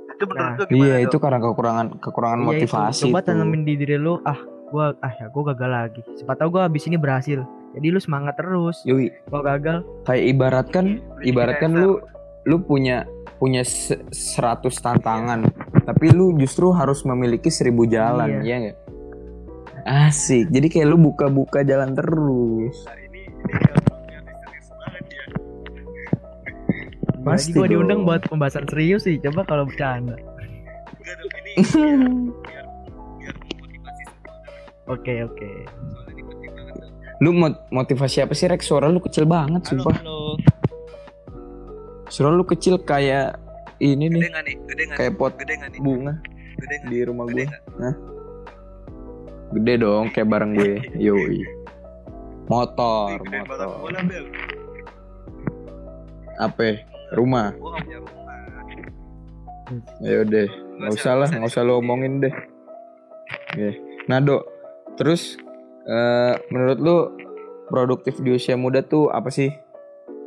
[0.06, 1.04] itu menurut Nah, lu gimana Iya Do?
[1.04, 3.04] itu karena kekurangan kekurangan Iya itu, motivasi.
[3.06, 3.28] coba tuh.
[3.28, 6.86] tanamin di diri lu ah gua ah ya gua gagal lagi siapa tahu gua habis
[6.86, 10.86] ini berhasil jadi lu semangat terus Yoi kalau gagal kayak ibaratkan
[11.18, 11.92] Beli ibaratkan lu
[12.44, 13.04] lu punya
[13.36, 15.48] punya se- 100 tantangan
[15.84, 18.48] tapi lu justru harus memiliki seribu jalan, Iya.
[18.48, 18.78] ya nggak?
[19.84, 20.48] Asik.
[20.48, 22.88] Jadi kayak lu buka-buka jalan terus.
[22.88, 25.24] ini serius banget ya
[27.20, 29.20] Pasti gue diundang buat pembahasan serius sih.
[29.20, 30.16] Coba kalau bercanda.
[30.16, 31.52] enggak dong ini
[32.48, 32.66] biar
[37.24, 38.68] Lu mot- motivasi apa sih Rex?
[38.68, 39.96] Suara lu kecil banget halo sumpah.
[40.04, 40.20] halo
[42.12, 43.40] Suara lu kecil kayak
[43.80, 46.14] ini gede nih, nggak nih gede nggak kayak pot gede nggak nih bunga
[46.60, 47.48] gede nggak di rumah gede gue.
[47.48, 47.96] nggak
[49.54, 50.74] Gede dong kayak bareng gue.
[51.06, 51.40] Yoi.
[52.52, 53.68] Motor, gede motor.
[53.80, 54.26] bola bel
[56.44, 56.70] Apa?
[57.14, 57.54] Rumah.
[57.56, 58.38] punya rumah
[60.04, 62.34] Ya udah, nggak usah lah, nggak usah lo omongin deh.
[63.54, 63.70] Oke.
[64.10, 64.44] Nah, Dok,
[65.00, 65.38] terus
[65.88, 66.98] eh, menurut lu
[67.68, 69.52] produktif di usia muda tuh apa sih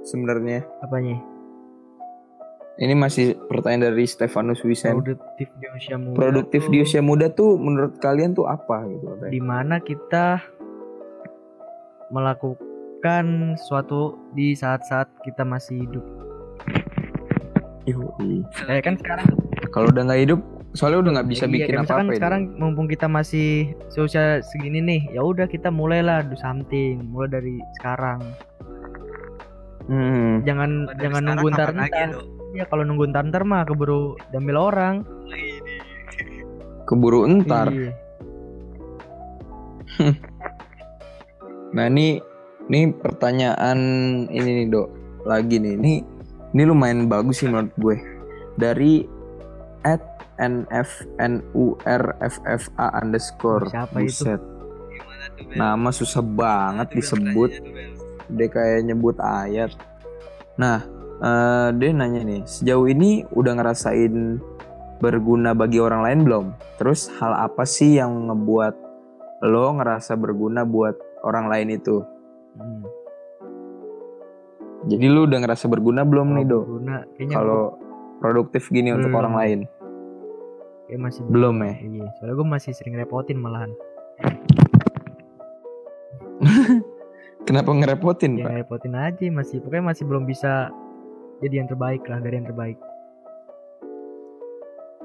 [0.06, 0.64] sebenarnya?
[0.82, 1.18] Apanya?
[2.76, 5.00] Ini masih pertanyaan dari Stefanus Wisen.
[5.00, 6.16] Produktif di usia muda.
[6.20, 9.16] Produktif tuh di usia muda tuh menurut kalian tuh apa gitu?
[9.32, 10.44] di mana kita
[12.12, 16.04] melakukan sesuatu di saat-saat kita masih hidup.
[17.86, 18.42] Yoi.
[18.66, 19.30] Eh kan sekarang
[19.70, 20.40] Kalau udah nggak hidup,
[20.76, 22.12] soalnya udah nggak bisa Iya, bikin apa-apa.
[22.12, 27.28] ya, sekarang mumpung kita masih seusia segini nih, ya udah kita mulailah do something, mulai
[27.32, 28.20] dari sekarang.
[29.86, 30.42] Hmm.
[30.44, 32.08] Jangan Dari jangan sekarang nunggu ntar ya, ntar.
[32.52, 34.94] Ya kalau nunggu ntar ntar mah keburu diambil orang.
[36.84, 37.72] Keburu entar.
[37.72, 37.92] Iya.
[41.66, 42.22] Nah ini
[42.72, 43.78] ini pertanyaan
[44.32, 44.88] ini nih dok
[45.28, 45.92] lagi nih ini
[46.56, 47.96] ini lumayan bagus sih menurut gue
[48.56, 49.04] dari
[50.36, 51.96] nfnurffa
[52.94, 54.24] underscore Siapa itu?
[54.24, 55.56] Buset, Gimana tuh, Bel?
[55.56, 57.92] nama susah banget Gimana tuh, Bel, disebut pertanyaannya tuh, Bel?
[58.26, 59.70] dia kayak nyebut ayat
[60.56, 60.78] nah
[61.18, 64.40] eh, dia nanya nih sejauh ini udah ngerasain
[64.96, 68.74] berguna bagi orang lain belum terus hal apa sih yang ngebuat
[69.42, 72.02] lo ngerasa berguna buat orang lain itu
[72.56, 72.88] Hmm.
[74.86, 76.88] Jadi lu udah ngerasa berguna belum nih, Kalau Do?
[77.28, 77.62] Kalau
[78.16, 79.20] produktif gini untuk Belum.
[79.20, 79.58] orang lain.
[80.86, 81.74] Kayak masih Belum ya?
[81.82, 83.70] Iya, soalnya gue masih sering repotin malahan.
[87.46, 88.66] Kenapa ngerepotin, Ya Pak?
[88.66, 90.74] repotin aja masih pokoknya masih belum bisa
[91.38, 92.78] jadi yang terbaik lah dari yang terbaik.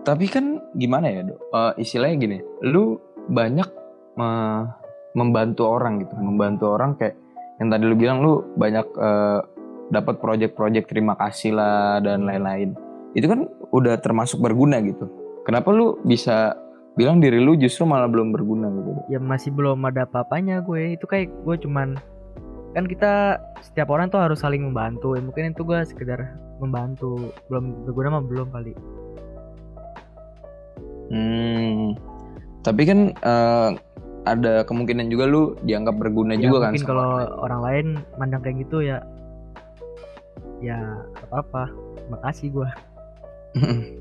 [0.02, 1.38] Tapi kan gimana ya, Do?
[1.38, 2.98] Eh, istilahnya gini, lu
[3.30, 3.70] banyak
[4.18, 4.62] eh,
[5.14, 7.14] membantu orang gitu, membantu orang kayak
[7.62, 9.40] yang tadi lu bilang lu banyak eh,
[9.94, 12.74] dapat project-project terima kasih lah dan lain-lain.
[13.14, 15.21] Itu kan udah termasuk berguna gitu.
[15.52, 16.56] Kenapa lu bisa
[16.96, 18.96] bilang diri lu justru malah belum berguna gitu?
[19.12, 20.96] Ya masih belum ada apa-apanya gue.
[20.96, 22.00] Itu kayak gue cuman
[22.72, 25.12] kan kita setiap orang tuh harus saling membantu.
[25.12, 27.36] Ya, mungkin itu gue sekedar membantu.
[27.52, 28.72] Belum berguna mah belum kali.
[31.12, 32.00] Hmm.
[32.64, 33.70] Tapi kan eh,
[34.24, 37.36] ada kemungkinan juga lu dianggap berguna Ya, juga kan mungkin kalau orang lain.
[37.44, 39.04] orang lain mandang kayak gitu ya
[40.64, 40.80] ya
[41.28, 41.68] apa-apa.
[42.08, 42.70] Makasih gue.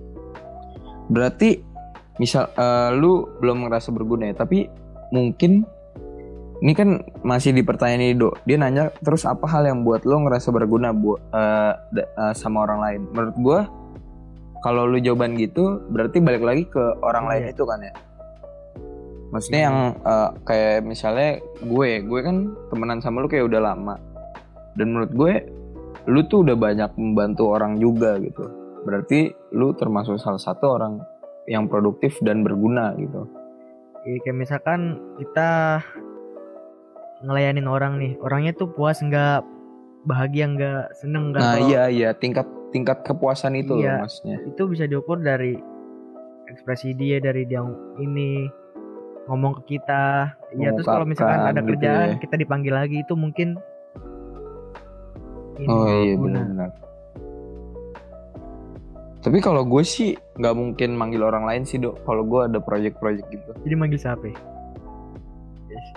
[1.10, 1.58] Berarti
[2.16, 4.70] misal eh, lu belum ngerasa berguna ya, tapi
[5.10, 5.66] mungkin
[6.60, 8.30] ini kan masih di pertanyaan ini do.
[8.44, 12.62] Dia nanya terus apa hal yang buat lu ngerasa berguna buat eh, da- eh, sama
[12.62, 13.00] orang lain.
[13.10, 13.60] Menurut gua
[14.60, 17.52] kalau lu jawaban gitu berarti balik lagi ke orang lain Iya.
[17.56, 17.94] itu kan ya.
[19.32, 19.66] Maksudnya Iya.
[19.72, 21.30] yang eh, kayak misalnya
[21.64, 22.36] gue, gue kan
[22.68, 23.96] temenan sama lu kayak udah lama.
[24.76, 25.32] Dan menurut gue
[26.12, 28.59] lu tuh udah banyak membantu orang juga gitu.
[28.82, 31.00] Berarti lu termasuk salah satu orang
[31.44, 33.26] yang produktif dan berguna gitu.
[34.02, 34.80] Ya, kayak misalkan
[35.16, 35.80] kita
[37.20, 39.44] ngelayanin orang nih, orangnya tuh puas nggak
[40.02, 44.00] bahagia nggak seneng nggak Nah kalau- iya iya tingkat tingkat kepuasan itu Iya.
[44.00, 44.36] loh maksudnya.
[44.46, 45.52] itu bisa diukur dari
[46.46, 47.60] ekspresi dia dari dia
[47.98, 48.48] ini
[49.26, 52.18] ngomong ke kita ya terus kalau misalkan ada gitu kerjaan ya.
[52.18, 53.60] kita dipanggil lagi itu mungkin
[55.58, 56.70] ini Oh iya benar-benar.
[59.20, 62.00] Tapi kalau gue sih nggak mungkin manggil orang lain sih dok.
[62.08, 63.50] Kalau gue ada project-project gitu.
[63.68, 64.36] jadi manggil siapa ya?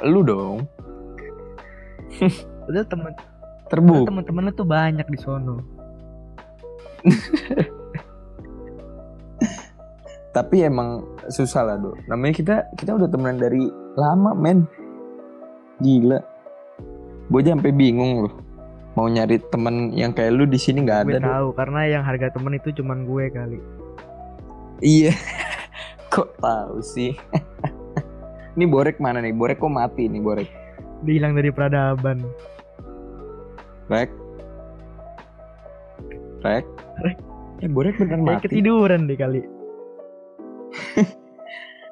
[0.04, 0.68] Lu dong
[2.68, 3.12] Padahal temen
[3.72, 4.06] terbuk.
[4.06, 5.64] temen-temen tuh banyak di sono
[10.34, 12.10] Tapi emang susah lah dok.
[12.10, 14.66] Namanya kita kita udah temenan dari lama men.
[15.78, 16.18] Gila.
[17.30, 18.34] Gue sampai bingung loh.
[18.94, 21.20] Mau nyari temen yang kayak lu di sini nggak gue ada.
[21.20, 21.28] Dok.
[21.28, 23.60] tahu karena yang harga temen itu cuman gue kali
[24.80, 25.14] Iya.
[26.14, 27.18] kok tahu sih?
[28.54, 29.32] Ini Borek mana nih?
[29.32, 30.50] Borek kok mati nih Borek?
[31.02, 32.24] dia hilang dari peradaban
[33.86, 34.08] Rek.
[36.42, 36.64] Rek.
[37.02, 37.18] Rek.
[37.60, 38.46] Eh Borek beneran mati.
[38.46, 39.42] ketiduran deh kali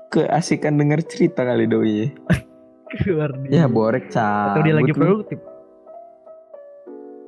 [0.09, 2.11] keasikan denger cerita kali doi.
[2.93, 4.51] keluar Ya borek cabut.
[4.53, 5.23] atau dia lagi lu.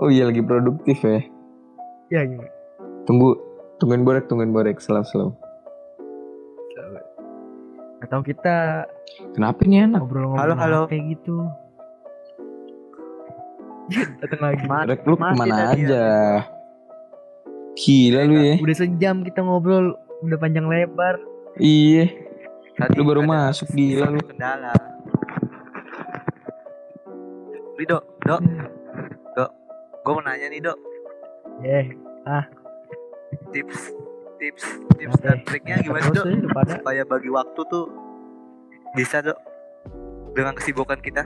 [0.03, 1.23] Oh iya lagi produktif ya.
[2.11, 2.51] ya gimana
[3.03, 3.39] Tunggu,
[3.77, 5.31] tungguin borek, tungguin borek, selalu selalu.
[8.01, 8.83] atau kita
[9.31, 10.03] Kenapa nih anak?
[10.03, 10.79] ngobrol-ngobrol Halo, halo.
[10.85, 11.47] kayak gitu
[14.19, 15.87] datang lagi Borek lu ke mana tadi ya.
[15.87, 16.05] aja?
[17.73, 18.53] Gila lu ya.
[18.59, 21.15] udah sejam kita ngobrol udah panjang lebar
[21.55, 22.11] Iya.
[22.75, 24.19] Tadi Lu baru masuk gila lu.
[24.19, 24.73] kendala.
[27.73, 28.41] Nih dok, dok.
[30.03, 30.77] Gue mau nanya nih dok,
[31.63, 31.85] eh
[33.49, 33.95] tips,
[34.35, 34.63] tips,
[34.93, 35.45] tips dan Oke.
[35.47, 36.25] triknya gimana dok?
[36.27, 37.85] ya, pada Supaya bagi waktu tuh
[38.93, 39.39] bisa dok
[40.33, 41.23] dengan kesibukan kita.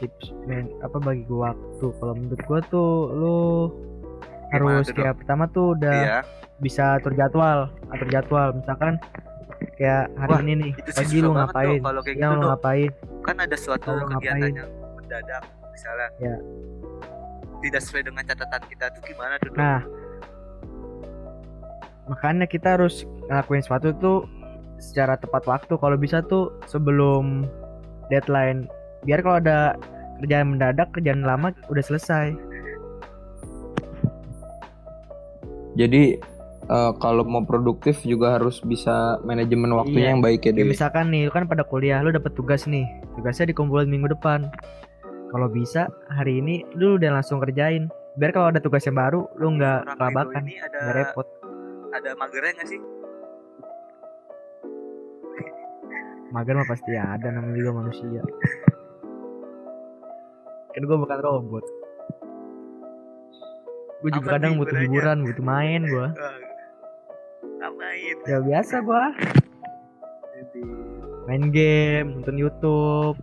[0.00, 3.38] tips men apa bagi gua waktu kalau menurut gua tuh lu
[4.48, 6.18] Gimana harus kayak pertama tuh udah Iya.
[6.56, 8.96] bisa atur jadwal atur jadwal misalkan
[9.80, 11.80] kayak hari Wah, ini nih pagi lu ngapain?
[11.80, 12.90] Kalau kayak siang gitu, lu ngapain?
[13.24, 14.60] Kan ada suatu Lalu kegiatan ngapain?
[14.60, 16.08] yang mendadak, misalnya.
[16.20, 16.36] Ya.
[17.64, 19.80] Tidak sesuai dengan catatan kita tuh gimana tuh nah.
[22.12, 24.18] Makanya kita harus ngelakuin sesuatu tuh
[24.76, 25.72] secara tepat waktu.
[25.80, 27.48] Kalau bisa tuh sebelum
[28.12, 28.68] deadline.
[29.08, 29.80] Biar kalau ada
[30.20, 32.36] kerjaan mendadak kerjaan lama udah selesai.
[35.78, 36.20] Jadi
[36.70, 40.12] eh, kalau mau produktif juga harus bisa manajemen waktunya Iya.
[40.12, 40.70] yang baik ya Dewi.
[40.70, 42.86] misalkan nih, lu kan pada kuliah, lu dapet tugas nih.
[43.12, 44.46] Tugasnya dikumpulin minggu depan.
[45.28, 47.86] Kalau bisa hari ini lu udah langsung kerjain.
[48.14, 51.26] Biar kalau ada tugas yang baru, lu nggak kelabakan, nggak repot.
[51.90, 52.80] ada magernya nggak sih?
[56.30, 58.22] Mager mah pasti ada, namanya juga manusia.
[60.70, 61.64] Kan gua bukan robot.
[64.00, 66.08] Gue juga Apa kadang butuh hiburan, butuh main gua.
[67.40, 68.16] Ngapain?
[68.24, 69.12] Ya biasa gua
[71.26, 73.16] main game, nonton YouTube,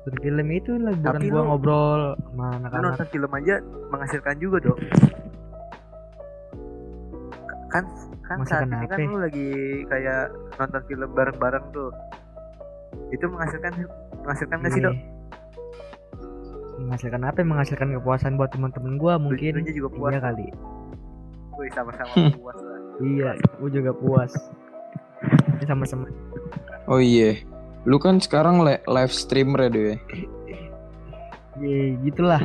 [0.00, 2.82] nonton film itu lah hiburan Tapi gua lu- ngobrol sama anak-anak.
[2.88, 3.54] nonton film aja
[3.90, 4.78] menghasilkan juga dok.
[7.68, 7.84] Kan
[8.24, 9.48] kan saat Menghasilkan ini kan lu lagi
[9.86, 10.22] kayak
[10.56, 11.90] nonton film bareng-bareng tuh.
[13.10, 13.72] Itu menghasilkan
[14.20, 14.94] menghasilkan nggak sih dok?
[14.94, 15.02] Iya.
[16.80, 17.38] Menghasilkan apa?
[17.42, 19.62] Menghasilkan kepuasan buat teman-teman gua mungkin.
[19.64, 20.10] Juga puas.
[20.10, 20.46] Iya kali.
[21.60, 22.78] Wih sama-sama puas lah.
[23.04, 24.32] Iya, gua juga puas.
[25.60, 26.08] Ini sama-sama.
[26.88, 27.36] Oh iya.
[27.84, 29.94] Lu kan sekarang li- live streamer ya Dewi.
[31.60, 32.40] Iya, gitulah.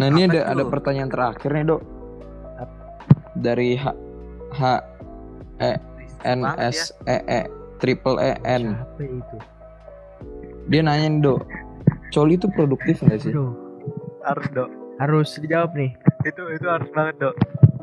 [0.00, 0.48] Nah ini Apa ada tuh?
[0.48, 1.82] ada pertanyaan terakhir nih dok.
[3.36, 3.84] Dari H
[4.56, 4.62] H
[6.24, 6.72] N Maaf ya.
[6.72, 7.40] S E E
[7.76, 8.72] triple E N.
[8.72, 9.36] Siapa itu?
[10.72, 11.40] Dia nanya nih dok.
[12.08, 13.32] Coli itu produktif nggak sih?
[13.36, 13.52] Aduh,
[14.24, 14.70] harus dok.
[14.98, 15.94] Harus dijawab nih.
[16.26, 17.34] Itu itu harus banget dok.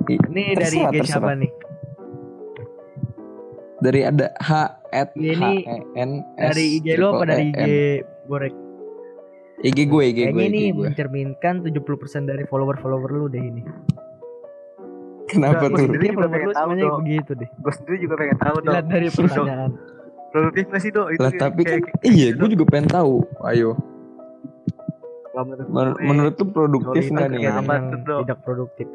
[0.05, 1.51] Ini dari Terserah, IG siapa nih?
[3.81, 4.51] Dari ada H
[4.93, 7.69] at Iya, H ini E N S Dari IG lo apa dari E IG N.
[8.29, 8.53] Borek?
[9.65, 10.91] IG gue, IG gue, ini gue.
[10.91, 13.63] mencerminkan 70% dari follower-follower lu deh ini.
[15.25, 15.89] Kenapa tuh?
[15.89, 16.69] sendiri Ini juga pengen tahu,
[17.01, 17.49] begitu deh.
[17.63, 18.73] Gue sendiri juga pengen tahu dok.
[18.75, 19.71] Lihat dari pertanyaan.
[20.35, 21.07] Produktif nggak sih dok?
[21.15, 23.23] Itu Lah tapi kan iya, gitu, gue juga pengen tahu.
[23.47, 23.79] Ayo,
[25.35, 27.41] Kalau menurut Men- gue, menurut tuh produktif nggak nih?
[27.43, 27.59] yang
[28.23, 28.87] tidak produktif.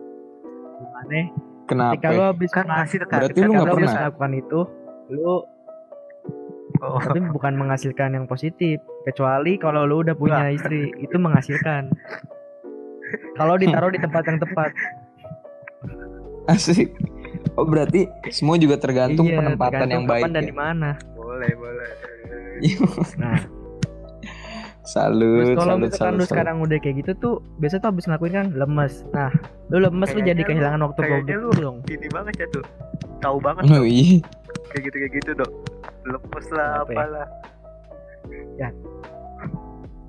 [0.80, 1.20] Gimana?
[1.68, 1.92] Kenapa?
[1.92, 3.18] Ketika lu habis kan dekat.
[3.20, 3.94] Berarti lu nggak pernah?
[3.94, 4.60] melakukan itu,
[5.12, 5.34] lu
[6.80, 6.96] Oh.
[6.96, 11.92] tapi bukan menghasilkan yang positif kecuali kalau lu udah punya istri itu menghasilkan
[13.36, 14.72] kalau ditaruh di tempat yang tepat
[16.48, 16.96] Asik.
[17.54, 20.24] Oh berarti semua juga tergantung Iya, penempatan tergantung yang baik.
[20.24, 20.48] dan ya?
[20.48, 21.88] di mana Boleh boleh.
[23.20, 23.36] nah
[24.82, 26.30] salut, kalau salut, misalkan salut, lu salut.
[26.30, 29.30] sekarang udah kayak gitu tuh biasa tuh habis ngelakuin kan lemes nah
[29.68, 32.64] lu lemes lu jadi kehilangan waktu kayaknya produktif lu- dong Ini banget ya tuh.
[33.20, 34.18] Tahu banget Oh iya.
[34.66, 35.50] Kayak gitu kayak gitu dok.
[36.02, 36.96] Lemes lah Apa ya?
[36.98, 37.26] apalah.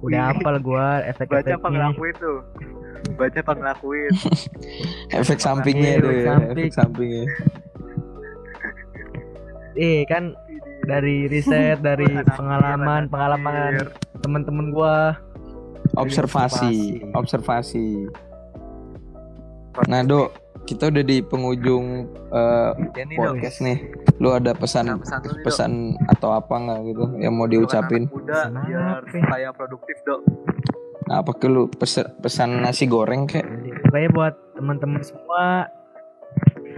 [0.01, 0.33] udah Wih.
[0.33, 2.37] apal gua Baca apa efek-efeknya ngelakuin tuh.
[3.13, 4.11] Baca apa ngelakuin.
[5.19, 6.55] Efek sampingnya tuh ya, samping.
[6.57, 7.23] efek sampingnya.
[9.73, 10.35] eh kan
[10.81, 13.87] dari riset dari pengalaman pengalaman
[14.21, 14.23] anjir.
[14.23, 15.17] temen-temen gua
[15.91, 18.07] Observasi, observasi.
[19.83, 20.29] Nah, Dok,
[20.63, 23.35] kita udah di penghujung eh, Ya nih dok.
[23.35, 23.77] podcast nih.
[24.17, 25.43] Lu ada pesan Pesan nih, Dok.
[25.43, 25.71] pesan
[26.07, 28.07] atau apa nggak gitu yang mau diucapin?
[28.07, 29.09] muda Pesan biar apa?
[29.09, 30.21] supaya produktif dok.
[31.03, 33.43] Nah, apa ke lu pesan, pesan nasi goreng kek?
[33.83, 35.67] Pokoknya buat teman-teman semua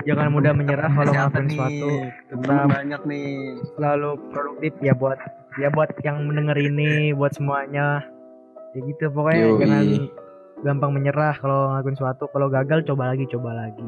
[0.03, 1.89] jangan mudah menyerah kalau ngelakuin sesuatu
[2.27, 3.27] Temen tetap banyak nih.
[3.77, 5.21] selalu produktif ya buat
[5.55, 8.01] ya buat yang mendengar ini buat semuanya
[8.73, 9.59] ya gitu pokoknya Yoi.
[9.61, 9.85] jangan
[10.63, 13.83] gampang menyerah kalau ngelakuin sesuatu kalau gagal coba lagi coba lagi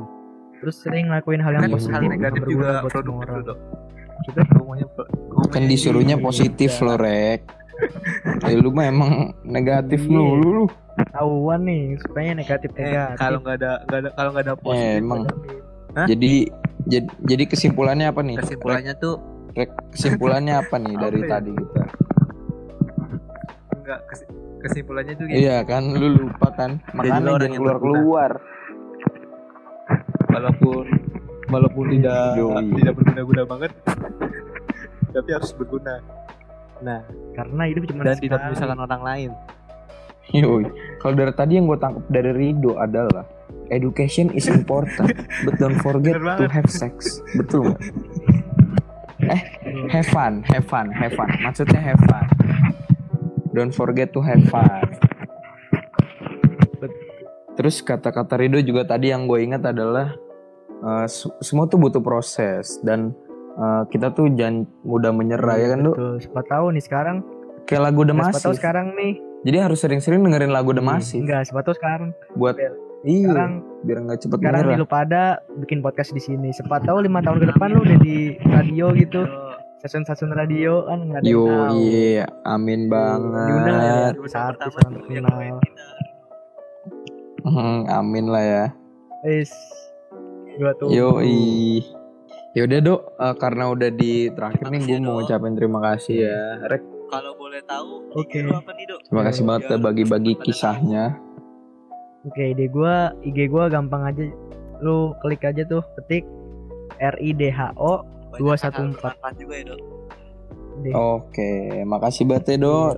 [0.58, 3.58] terus sering ngelakuin hal yang Kan positif hal negatif berguna juga buat semua orang.
[4.26, 4.88] kita ngomongnya
[5.52, 6.84] Kan disuruhnya positif Iya.
[6.84, 7.42] lo rek.
[8.42, 9.12] Ya, lu mah emang
[9.44, 10.16] negatif Iya.
[10.16, 10.56] lu lu.
[11.12, 13.20] Tahuan nih supaya negatif eh, negatif.
[13.20, 15.22] kalau nggak ada nggak ada kalau nggak ada positif Eh, emang.
[16.06, 16.34] Jadi
[16.86, 18.36] jadi, jadi kesimpulannya apa nih?
[18.38, 19.20] kesimpulannya tuh
[19.56, 21.32] kesimpulannya apa nih dari Apa ya?
[21.32, 21.84] tadi kita?
[23.76, 24.00] enggak
[24.60, 26.72] kesimpulannya tuh gini Iya kan lu lupa kan.
[26.92, 28.32] Makanya lu orang jangan yang keluar-keluar.
[30.28, 30.86] walaupun
[31.48, 32.66] walaupun tidak Yoi.
[32.76, 33.72] tidak berguna-guna banget
[35.16, 35.96] tapi harus berguna
[36.84, 37.00] nah
[37.32, 39.32] karena hidup cuma dan tidak menyusahkan orang lain
[40.34, 40.66] Yoi.
[40.98, 43.30] Kalau dari tadi yang gue tangkap dari Rido adalah
[43.70, 45.14] education is important,
[45.46, 47.22] but don't forget to have sex.
[47.38, 47.80] Betul nggak?
[49.76, 51.28] Eh, have fun, have fun, have fun.
[51.42, 52.26] Maksudnya have fun.
[53.52, 54.84] Don't forget to have fun.
[57.56, 60.12] Terus kata-kata Rido juga tadi yang gue ingat adalah
[61.06, 63.16] se- semua tuh butuh proses dan
[63.54, 65.96] eh, kita tuh jangan mudah menyerah ya kan, Dok?
[65.96, 66.16] Betul.
[66.22, 67.18] Siapa tahu nih sekarang.
[67.66, 69.14] Kayak lagu The Siapa tahu sekarang nih.
[69.42, 72.10] Jadi harus sering-sering dengerin lagu The Massive Enggak, siapa tahu sekarang.
[72.34, 72.72] buat Iya.
[73.04, 74.72] iya, Sekarang biar nggak cepet sekarang menyerah.
[74.72, 75.22] nih lu pada
[75.56, 76.50] bikin podcast di sini.
[76.52, 79.22] Siapa tahu lima tahun ke depan lu udah di radio gitu.
[79.86, 81.78] Stasiun-stasiun radio kan nggak ada Yo tahu.
[81.78, 84.14] iya, amin Diundang ya, banget.
[84.34, 85.38] artis orang terkenal.
[87.46, 88.66] Hmm, amin lah ya.
[89.30, 89.54] Is
[90.58, 90.90] gua tuh.
[90.90, 91.22] Yo
[92.58, 96.42] Ya udah dok, Eh, karena udah di terakhir nih gue mau ngucapin terima kasih ya.
[96.66, 96.82] Rek,
[97.14, 98.42] kalau boleh tahu Oke.
[98.42, 101.14] Lu apa nih dok terima kasih banget udah bagi-bagi kisahnya.
[102.26, 104.34] Oke, ide gua IG gua gampang aja.
[104.82, 106.26] Lu klik aja tuh, ketik
[106.98, 108.02] R I D H O
[108.38, 108.64] 214.
[108.66, 109.82] hal bermanfaat juga ya dok.
[110.94, 111.52] Oke,
[111.84, 112.94] makasih banget ya dok.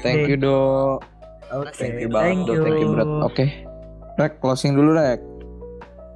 [0.00, 0.98] Thank you dok.
[1.46, 2.56] Oke, Thank you banget thank dok.
[2.62, 3.08] Thank you berat.
[3.22, 3.44] Oke.
[4.16, 5.20] Rek, closing dulu Rek.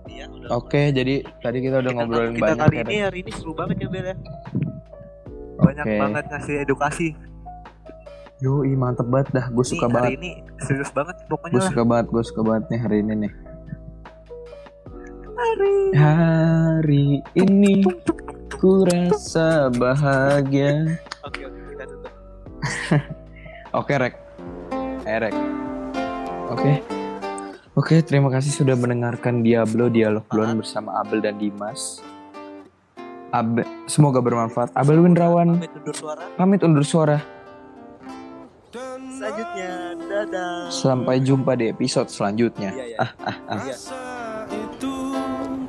[0.09, 0.49] Iya, udah.
[0.57, 3.53] Oke, jadi tadi kita udah Kita- ngobrolin kita banyak kali ya, ini hari ini seru
[3.53, 4.17] banget ya Bel ya
[5.61, 5.99] banyak Oke.
[6.01, 7.09] banget ngasih edukasi
[8.41, 9.47] Yo, mantep banget dah.
[9.53, 10.17] Gue suka Nih, hari banget.
[10.17, 10.31] ini
[10.65, 13.33] serius banget pokoknya Gue suka banget, gue suka banget nih hari ini nih.
[15.91, 17.81] Hari ini
[18.53, 21.01] ku rasa bahagia.
[21.25, 22.13] oke oke kita tutup
[23.81, 24.15] Oke, Rek.
[25.07, 25.35] Eh, Rek.
[26.51, 26.73] Oke.
[27.73, 32.05] Oke, terima kasih sudah mendengarkan Diablo Dialog Blon bersama Abel dan Dimas.
[33.31, 34.75] Abel, semoga bermanfaat.
[34.75, 37.19] Abel Windrawan pamit undur suara pamit undur suara.
[39.11, 39.71] selanjutnya
[40.05, 42.73] dadah Sampai jumpa di episode selanjutnya.
[42.73, 43.61] iya iya Ah, ah, ah.
[43.63, 43.77] Iya.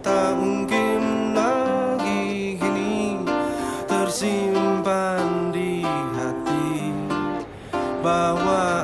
[0.01, 3.21] Tak mungkin lagi kini
[3.85, 5.85] tersimpan di
[6.17, 6.89] hati
[8.01, 8.81] bahwa